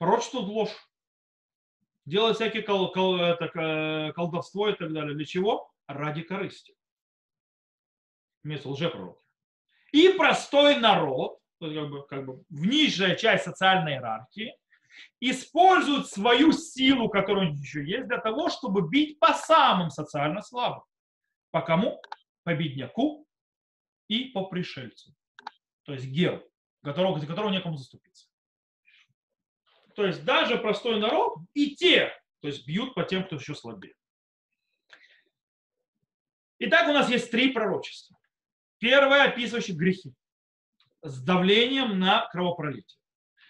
пророчествуют 0.04 0.50
ложь, 0.50 0.90
делают 2.06 2.36
всякие 2.36 2.62
кол, 2.64 2.92
кол, 2.92 3.16
это, 3.16 4.12
колдовство 4.14 4.68
и 4.68 4.76
так 4.76 4.92
далее. 4.92 5.16
Для 5.16 5.26
чего? 5.26 5.72
Ради 5.88 6.24
корысти. 6.24 6.76
Имеется 8.44 8.68
лжепророки. 8.68 9.22
И 9.94 10.10
простой 10.10 10.76
народ, 10.76 11.40
как 11.62 11.90
бы, 11.90 12.06
как 12.06 12.26
бы 12.26 12.44
в 12.50 12.66
нижняя 12.66 13.16
часть 13.16 13.46
социальной 13.46 13.94
иерархии, 13.94 14.58
используют 15.22 16.10
свою 16.10 16.52
силу, 16.52 17.08
которую 17.08 17.48
у 17.48 17.52
них 17.54 17.62
еще 17.62 17.86
есть, 17.86 18.08
для 18.08 18.20
того, 18.20 18.50
чтобы 18.50 18.90
бить 18.90 19.18
по 19.20 19.34
самым 19.34 19.90
социально 19.90 20.42
слабым. 20.42 20.84
По 21.52 21.62
кому? 21.62 22.02
По 22.44 22.54
бедняку 22.54 23.26
и 24.10 24.26
по 24.26 24.48
пришельцу. 24.48 25.16
То 25.84 25.94
есть 25.94 26.08
гел, 26.08 26.44
которого, 26.84 27.20
за 27.22 27.26
которого 27.26 27.52
некому 27.52 27.78
заступиться. 27.78 28.33
То 29.96 30.06
есть 30.06 30.24
даже 30.26 30.58
простой 30.58 31.00
народ 31.00 31.36
и 31.54 31.76
те, 31.76 32.12
то 32.42 32.48
есть 32.48 32.66
бьют 32.66 32.94
по 32.94 33.04
тем, 33.04 33.26
кто 33.26 33.36
еще 33.36 33.56
слабее. 33.56 33.94
Итак, 36.60 36.88
у 36.88 36.94
нас 36.94 37.10
есть 37.10 37.30
три 37.32 37.52
пророчества. 37.52 38.18
Первое, 38.80 39.24
описывающее 39.24 39.76
грехи 39.76 40.14
с 41.02 41.22
давлением 41.22 42.00
на 42.00 42.28
кровопролитие. 42.30 42.98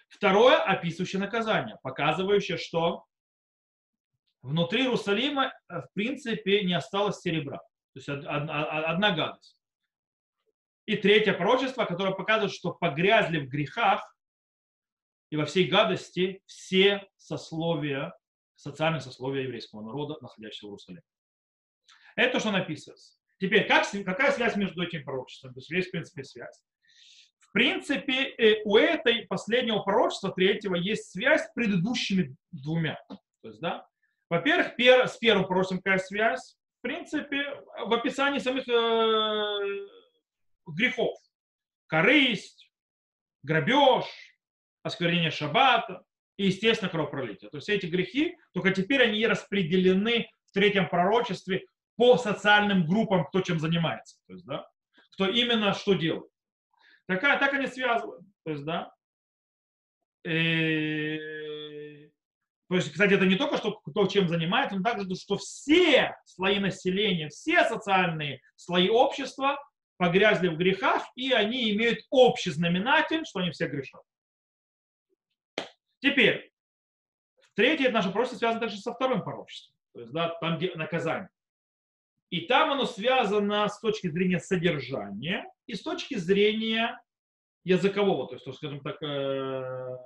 Второе, 0.08 0.58
описывающее 0.58 1.20
наказание, 1.20 1.78
показывающее, 1.82 2.58
что 2.58 3.06
внутри 4.42 4.84
Иерусалима 4.84 5.48
э, 5.48 5.82
в 5.82 5.94
принципе 5.94 6.64
не 6.64 6.74
осталось 6.74 7.20
серебра. 7.20 7.58
То 7.94 8.00
есть 8.00 8.10
одна 8.10 9.12
гадость. 9.12 9.58
И 10.86 10.98
третье 10.98 11.34
пророчество, 11.34 11.86
которое 11.86 12.14
показывает, 12.14 12.54
что 12.54 12.74
погрязли 12.74 13.40
в 13.40 13.48
грехах 13.48 14.13
и 15.34 15.36
во 15.36 15.46
всей 15.48 15.68
гадости 15.68 16.44
все 16.46 17.08
сословия, 17.18 18.16
социальные 18.54 19.02
сословия 19.02 19.42
еврейского 19.42 19.82
народа, 19.82 20.16
находящегося 20.22 20.68
в 20.68 20.70
Иерусалиме. 20.70 21.02
Это 22.16 22.34
то, 22.34 22.40
что 22.40 22.52
написано. 22.52 22.96
Теперь, 23.40 23.68
как, 23.68 23.88
какая 24.06 24.32
связь 24.32 24.56
между 24.58 24.84
этими 24.84 25.02
пророчествами? 25.02 25.54
То 25.54 25.58
есть 25.58 25.72
есть, 25.72 25.88
в 25.88 25.92
принципе, 25.92 26.24
связь. 26.24 26.64
В 27.40 27.52
принципе, 27.52 28.26
э, 28.28 28.62
у 28.64 28.78
этой 28.78 29.26
последнего 29.26 29.80
пророчества, 29.80 30.32
третьего, 30.32 30.76
есть 30.76 31.10
связь 31.10 31.42
с 31.42 31.52
предыдущими 31.56 32.36
двумя. 32.52 33.04
То 33.42 33.48
есть, 33.48 33.60
да, 33.60 33.88
во-первых, 34.30 34.76
пер, 34.76 35.08
с 35.08 35.18
первым 35.18 35.48
пророчеством 35.48 35.80
какая 35.80 35.98
связь? 35.98 36.60
В 36.78 36.82
принципе, 36.84 37.44
в 37.88 37.92
описании 37.92 38.38
самих 38.38 38.68
э, 38.70 39.88
грехов. 40.68 41.18
Корысть, 41.88 42.72
грабеж, 43.42 44.06
осквернение 44.84 45.32
шаббата 45.32 46.04
и, 46.38 46.46
естественно, 46.48 46.90
кровопролитие. 46.90 47.50
То 47.50 47.58
есть 47.58 47.70
эти 47.70 47.86
грехи, 47.86 48.38
только 48.54 48.72
теперь 48.72 49.04
они 49.04 49.26
распределены 49.26 50.30
в 50.46 50.52
третьем 50.52 50.88
пророчестве 50.88 51.66
по 51.96 52.18
социальным 52.18 52.86
группам, 52.86 53.26
кто 53.26 53.42
чем 53.42 53.60
занимается. 53.60 54.18
То 54.28 54.34
есть, 54.34 54.46
да, 54.46 54.68
кто 55.12 55.28
именно 55.28 55.74
что 55.74 55.94
делает. 55.94 56.30
Такая, 57.08 57.40
так 57.40 57.54
они 57.54 57.68
связывают. 57.68 58.26
То 58.46 58.52
есть, 58.52 58.64
да. 58.64 58.92
И, 60.26 60.30
э, 60.30 62.10
то 62.70 62.76
есть, 62.76 62.92
кстати, 62.92 63.14
это 63.14 63.26
не 63.26 63.36
только, 63.36 63.58
что 63.58 63.74
кто 63.82 64.08
чем 64.08 64.28
занимается, 64.28 64.78
но 64.78 64.84
также, 64.84 65.14
что 65.16 65.38
все 65.38 66.16
слои 66.26 66.60
населения, 66.60 67.30
все 67.30 67.64
социальные 67.66 68.42
слои 68.56 68.90
общества 68.90 69.60
погрязли 69.98 70.48
в 70.48 70.58
грехах, 70.58 71.04
и 71.16 71.32
они 71.32 71.72
имеют 71.72 72.00
общий 72.10 72.50
знаменатель, 72.50 73.26
что 73.26 73.42
они 73.42 73.52
все 73.52 73.68
грешат. 73.68 74.02
Теперь, 76.04 76.52
третье 77.54 77.90
наше 77.90 78.10
пророчество 78.10 78.40
связано 78.40 78.60
также 78.60 78.78
со 78.78 78.94
вторым 78.94 79.24
пророчеством, 79.24 79.74
то 79.94 80.02
есть 80.02 80.12
да, 80.12 80.36
там, 80.42 80.58
где 80.58 80.76
наказание. 80.76 81.30
И 82.30 82.42
там 82.42 82.74
оно 82.74 82.86
связано 82.86 83.70
с 83.70 83.80
точки 83.80 84.10
зрения 84.10 84.40
содержания 84.40 85.50
и 85.66 85.76
с 85.76 85.82
точки 85.82 86.16
зрения 86.16 87.02
языкового, 87.64 88.28
то 88.28 88.36
есть, 88.36 88.54
скажем 88.58 88.82
так, 88.82 89.02
э, 89.02 89.98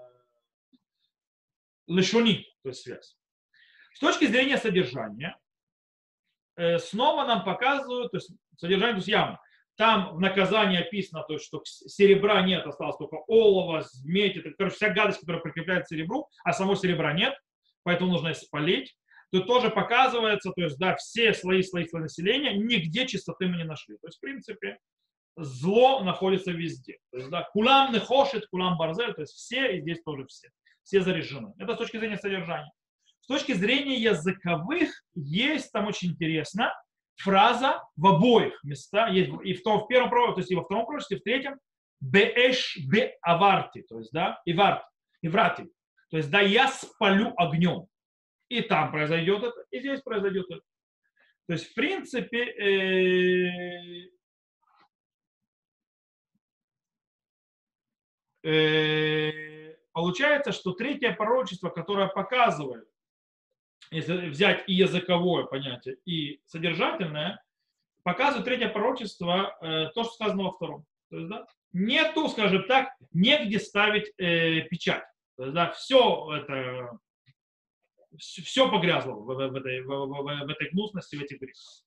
лишуни, 1.88 2.46
то 2.62 2.70
есть 2.70 2.82
связь. 2.84 3.18
С 3.94 4.00
точки 4.00 4.26
зрения 4.26 4.60
содержания, 4.60 5.36
э, 6.58 6.78
снова 6.78 7.26
нам 7.26 7.44
показывают, 7.44 8.12
то 8.12 8.18
есть 8.18 8.30
содержание, 8.56 8.94
то 8.94 9.00
есть 9.00 9.08
явно, 9.08 9.42
там 9.78 10.16
в 10.16 10.20
наказании 10.20 10.80
описано, 10.80 11.24
то, 11.24 11.38
что 11.38 11.62
серебра 11.64 12.42
нет, 12.42 12.66
осталось 12.66 12.98
только 12.98 13.18
олово, 13.28 13.86
медь, 14.04 14.36
это, 14.36 14.52
короче, 14.58 14.76
вся 14.76 14.90
гадость, 14.90 15.20
которая 15.20 15.42
прикрепляется 15.42 15.94
к 15.94 15.98
серебру, 15.98 16.28
а 16.44 16.52
самого 16.52 16.76
серебра 16.76 17.14
нет, 17.14 17.36
поэтому 17.84 18.12
нужно 18.12 18.34
спалить. 18.34 18.98
Тут 19.32 19.46
тоже 19.46 19.70
показывается, 19.70 20.52
то 20.52 20.62
есть, 20.64 20.80
да, 20.80 20.96
все 20.96 21.34
слои, 21.34 21.62
слои, 21.62 21.86
слои 21.86 22.04
населения, 22.04 22.54
нигде 22.58 23.06
чистоты 23.06 23.48
мы 23.48 23.58
не 23.58 23.66
нашли. 23.66 23.98
То 23.98 24.08
есть, 24.08 24.18
в 24.18 24.22
принципе, 24.22 24.80
зло 25.36 26.04
находится 26.04 26.52
везде. 26.52 26.98
То 27.12 27.18
есть, 27.18 27.30
да, 27.30 27.44
кулам 27.52 27.94
не 27.94 28.00
хошит, 28.00 28.48
кулам 28.48 28.78
барзель, 28.78 29.14
то 29.14 29.22
есть 29.22 29.34
все, 29.34 29.78
и 29.78 29.82
здесь 29.82 30.02
тоже 30.04 30.26
все. 30.28 30.50
Все 30.84 31.02
заряжены. 31.02 31.54
Это 31.60 31.76
с 31.76 31.78
точки 31.78 31.98
зрения 31.98 32.18
содержания. 32.18 32.72
С 33.20 33.28
точки 33.28 33.52
зрения 33.52 33.98
языковых 33.98 35.04
есть 35.14 35.72
там 35.74 35.88
очень 35.88 36.12
интересно, 36.12 36.74
фраза 37.18 37.84
в 37.96 38.08
обоих 38.08 38.64
местах, 38.64 39.12
есть 39.12 39.32
и 39.44 39.54
в, 39.54 39.64
том, 39.64 39.82
в 39.82 39.88
первом 39.88 40.10
пророке, 40.10 40.36
то 40.36 40.40
есть 40.42 40.52
и 40.52 40.56
во 40.56 40.64
втором 40.64 40.86
пророке, 40.86 41.16
и 41.16 41.20
в 41.20 41.24
третьем, 41.24 41.60
беэш 42.00 42.78
бе 42.88 43.18
аварти, 43.22 43.82
то 43.82 43.98
есть, 43.98 44.12
да, 44.12 44.42
и 44.46 44.54
варт, 44.54 44.84
и 45.22 45.28
врати, 45.28 45.64
то 46.10 46.18
есть, 46.18 46.30
да, 46.30 46.42
я 46.42 46.68
спалю 46.68 47.34
огнем. 47.38 47.88
И 48.50 48.62
там 48.62 48.92
произойдет 48.92 49.44
это, 49.44 49.66
и 49.72 49.80
здесь 49.80 50.02
произойдет 50.02 50.46
это. 50.50 50.62
То 51.48 51.54
есть, 51.54 51.72
в 51.72 51.74
принципе, 51.74 52.44
э, 52.44 54.10
э, 58.44 59.76
получается, 59.92 60.52
что 60.52 60.74
третье 60.74 61.14
пророчество, 61.14 61.70
которое 61.70 62.08
показывает, 62.08 62.88
если 63.92 64.30
взять 64.30 64.64
и 64.68 64.74
языковое 64.74 65.46
понятие, 65.46 65.98
и 66.06 66.42
содержательное, 66.46 67.44
показывает 68.04 68.46
третье 68.46 68.70
пророчество 68.70 69.58
э, 69.62 69.90
то, 69.94 70.04
что 70.04 70.14
сказано 70.14 70.44
во 70.44 70.52
втором. 70.52 70.86
То 71.10 71.18
есть, 71.18 71.30
да, 71.30 71.46
нету, 71.74 72.28
скажем 72.30 72.66
так, 72.68 72.90
негде 73.14 73.60
ставить 73.60 74.12
э, 74.18 74.62
печать. 74.62 75.04
То 75.36 75.44
есть, 75.44 75.56
да, 75.56 75.72
все 75.72 76.34
это, 76.34 77.00
все 78.18 78.70
погрязло 78.70 79.14
в, 79.14 79.26
в, 79.26 79.36
в, 79.36 79.56
этой, 79.56 79.82
в, 79.82 79.88
в, 79.88 80.24
в 80.24 80.50
этой 80.50 80.70
гнусности, 80.72 81.16
в 81.16 81.22
этих 81.22 81.40
грехах. 81.40 81.84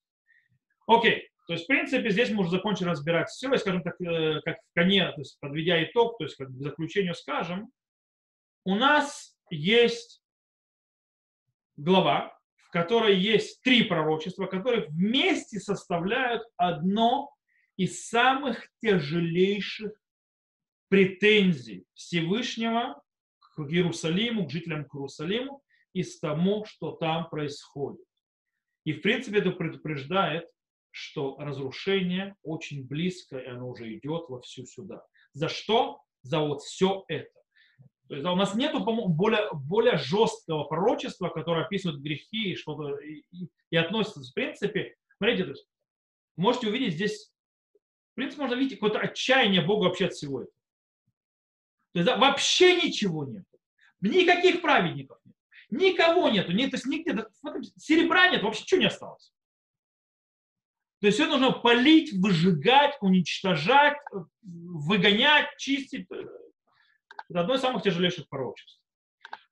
Окей, 0.87 1.31
то 1.47 1.55
есть, 1.55 1.65
в 1.65 1.69
принципе, 1.69 2.11
здесь 2.11 2.31
мы 2.31 2.43
уже 2.43 2.51
закончили 2.51 2.89
разбирать 2.89 3.29
все, 3.29 3.53
и, 3.53 3.59
скажем 3.59 3.83
так, 3.83 4.01
э, 4.01 4.41
как 4.45 4.59
в 4.59 4.75
коне, 4.75 5.11
то 5.11 5.21
есть, 5.21 5.39
подведя 5.41 5.83
итог, 5.85 6.19
то 6.19 6.25
есть, 6.25 6.37
как 6.37 6.49
к 6.49 6.63
заключению 6.63 7.15
скажем, 7.15 7.73
у 8.65 8.75
нас 8.75 9.37
есть 9.51 10.20
глава, 11.81 12.37
в 12.57 12.71
которой 12.71 13.19
есть 13.19 13.63
три 13.63 13.85
пророчества, 13.85 14.47
которые 14.47 14.87
вместе 14.89 15.59
составляют 15.59 16.43
одно 16.57 17.31
из 17.77 18.07
самых 18.07 18.69
тяжелейших 18.83 19.93
претензий 20.89 21.85
Всевышнего 21.95 23.03
к 23.39 23.61
Иерусалиму, 23.61 24.47
к 24.47 24.51
жителям 24.51 24.85
к 24.85 24.95
Иерусалиму 24.95 25.63
из 25.93 26.19
того, 26.21 26.65
что 26.65 26.93
там 26.93 27.29
происходит. 27.31 28.05
И, 28.85 28.93
в 28.93 29.01
принципе, 29.03 29.39
это 29.39 29.51
предупреждает, 29.51 30.49
что 30.91 31.37
разрушение 31.39 32.37
очень 32.43 32.87
близко, 32.87 33.39
и 33.39 33.47
оно 33.47 33.71
уже 33.71 33.95
идет 33.95 34.29
во 34.29 34.41
всю 34.41 34.67
сюда. 34.67 35.05
За 35.33 35.49
что? 35.49 36.01
За 36.23 36.41
вот 36.41 36.63
все 36.63 37.05
это. 37.09 37.40
То 38.11 38.17
есть, 38.17 38.27
у 38.27 38.35
нас 38.35 38.57
нет 38.57 38.75
более, 38.85 39.49
более 39.53 39.97
жесткого 39.97 40.65
пророчества, 40.65 41.29
которое 41.29 41.65
описывает 41.65 42.01
грехи 42.01 42.51
и 42.51 42.57
что-то 42.57 42.97
и, 42.97 43.23
и 43.71 43.77
относится. 43.77 44.21
В 44.21 44.35
принципе, 44.35 44.97
смотрите, 45.17 45.45
то 45.45 45.51
есть, 45.51 45.69
можете 46.37 46.67
увидеть 46.67 46.95
здесь, 46.95 47.33
в 48.11 48.15
принципе, 48.17 48.43
можно 48.43 48.57
видеть 48.57 48.81
какое-то 48.81 48.99
отчаяние 48.99 49.61
Бога 49.61 49.85
вообще 49.85 50.07
от 50.07 50.15
всего 50.15 50.41
этого. 50.41 50.57
То 51.93 52.01
есть 52.01 52.07
да, 52.07 52.17
вообще 52.17 52.83
ничего 52.83 53.27
нет. 53.27 53.45
Никаких 54.01 54.61
праведников 54.61 55.21
нет. 55.25 55.37
Никого 55.71 56.31
нету. 56.31 56.51
Нет, 56.51 56.73
то 56.73 56.79
есть 56.79 56.87
нигде, 56.87 57.17
серебра 57.77 58.29
нет, 58.29 58.43
вообще 58.43 58.63
ничего 58.63 58.81
не 58.81 58.87
осталось. 58.89 59.33
То 61.01 61.07
есть 61.07 61.17
все 61.17 61.29
нужно 61.29 61.53
полить, 61.53 62.13
выжигать, 62.13 62.97
уничтожать, 63.01 63.99
выгонять, 64.43 65.57
чистить. 65.59 66.09
Это 67.31 67.41
одно 67.41 67.55
из 67.55 67.61
самых 67.61 67.83
тяжелейших 67.83 68.29
пророчеств. 68.29 68.81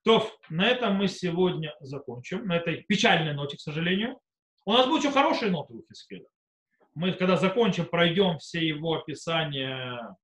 То 0.04 0.28
на 0.50 0.68
этом 0.68 0.96
мы 0.96 1.06
сегодня 1.06 1.74
закончим. 1.80 2.46
На 2.46 2.56
этой 2.56 2.82
печальной 2.82 3.34
ноте, 3.34 3.56
к 3.56 3.60
сожалению. 3.60 4.18
У 4.66 4.72
нас 4.72 4.86
будет 4.86 5.04
еще 5.04 5.12
хорошие 5.12 5.50
ноты 5.50 5.74
у 5.74 5.84
Хискеля. 5.88 6.26
Мы, 6.94 7.12
когда 7.12 7.36
закончим, 7.36 7.86
пройдем 7.86 8.38
все 8.38 8.66
его 8.66 8.94
описания 8.94 10.16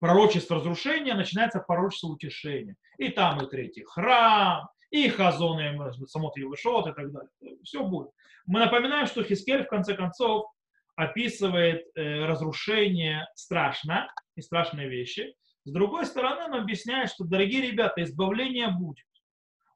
пророчество 0.00 0.56
разрушения, 0.56 1.14
начинается 1.14 1.60
пророчество 1.60 2.08
утешения. 2.08 2.74
И 2.98 3.10
там 3.10 3.40
и 3.44 3.48
третий 3.48 3.84
храм, 3.84 4.68
и 4.90 5.08
хазон, 5.08 5.60
и 5.60 6.06
самот 6.06 6.36
Евышот, 6.36 6.88
и 6.88 6.92
так 6.92 7.12
далее. 7.12 7.30
Все 7.62 7.84
будет. 7.84 8.10
Мы 8.46 8.58
напоминаем, 8.58 9.06
что 9.06 9.22
Хискель, 9.22 9.64
в 9.64 9.68
конце 9.68 9.94
концов, 9.94 10.50
описывает 10.96 11.86
э, 11.94 12.24
разрушение 12.26 13.26
страшно 13.34 14.12
и 14.34 14.42
страшные 14.42 14.88
вещи. 14.88 15.34
С 15.64 15.72
другой 15.72 16.06
стороны, 16.06 16.44
он 16.44 16.54
объясняет, 16.54 17.10
что, 17.10 17.24
дорогие 17.24 17.60
ребята, 17.62 18.02
избавление 18.02 18.68
будет. 18.68 19.06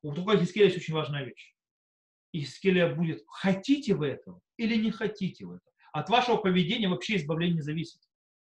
У 0.02 0.14
такой 0.14 0.38
Хискеля 0.38 0.66
есть 0.66 0.78
очень 0.78 0.94
важная 0.94 1.24
вещь. 1.24 1.54
Хискеля 2.34 2.94
будет, 2.94 3.22
хотите 3.26 3.94
вы 3.94 4.08
этого 4.08 4.40
или 4.56 4.76
не 4.76 4.90
хотите 4.90 5.46
вы 5.46 5.56
этого. 5.56 5.72
От 5.92 6.08
вашего 6.08 6.36
поведения 6.36 6.88
вообще 6.88 7.16
избавление 7.16 7.62
зависит. 7.62 8.00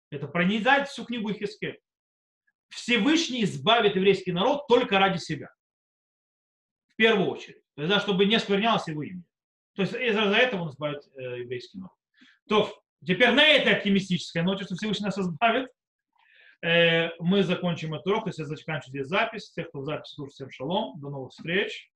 Это 0.09 0.27
пронизает 0.27 0.87
всю 0.87 1.05
книгу 1.05 1.31
Хискель. 1.33 1.79
Всевышний 2.69 3.43
избавит 3.43 3.95
еврейский 3.95 4.31
народ 4.31 4.67
только 4.67 4.99
ради 4.99 5.17
себя. 5.17 5.49
В 6.89 6.95
первую 6.95 7.29
очередь. 7.29 7.61
То 7.75 7.83
есть, 7.83 7.93
да, 7.93 7.99
чтобы 7.99 8.25
не 8.25 8.39
сквернялось 8.39 8.87
его 8.87 9.03
имя. 9.03 9.23
То 9.75 9.83
есть 9.83 9.93
из-за 9.93 10.21
этого 10.21 10.63
он 10.63 10.69
избавит 10.71 11.03
э, 11.15 11.41
еврейский 11.41 11.77
народ. 11.77 11.93
То 12.49 12.83
теперь 13.05 13.31
на 13.31 13.45
этой 13.45 13.75
оптимистической 13.75 14.41
ноте, 14.41 14.65
что 14.65 14.75
Всевышний 14.75 15.05
нас 15.05 15.17
избавит, 15.17 15.69
мы 16.61 17.43
закончим 17.43 17.93
этот 17.93 18.07
урок. 18.07 18.23
То 18.25 18.29
есть 18.29 18.39
запись. 19.03 19.51
Тех, 19.51 19.69
кто 19.69 19.79
в 19.79 19.85
записи, 19.85 20.13
слушайте 20.13 20.35
всем 20.45 20.51
шалом. 20.51 20.99
До 20.99 21.09
новых 21.09 21.31
встреч. 21.31 21.91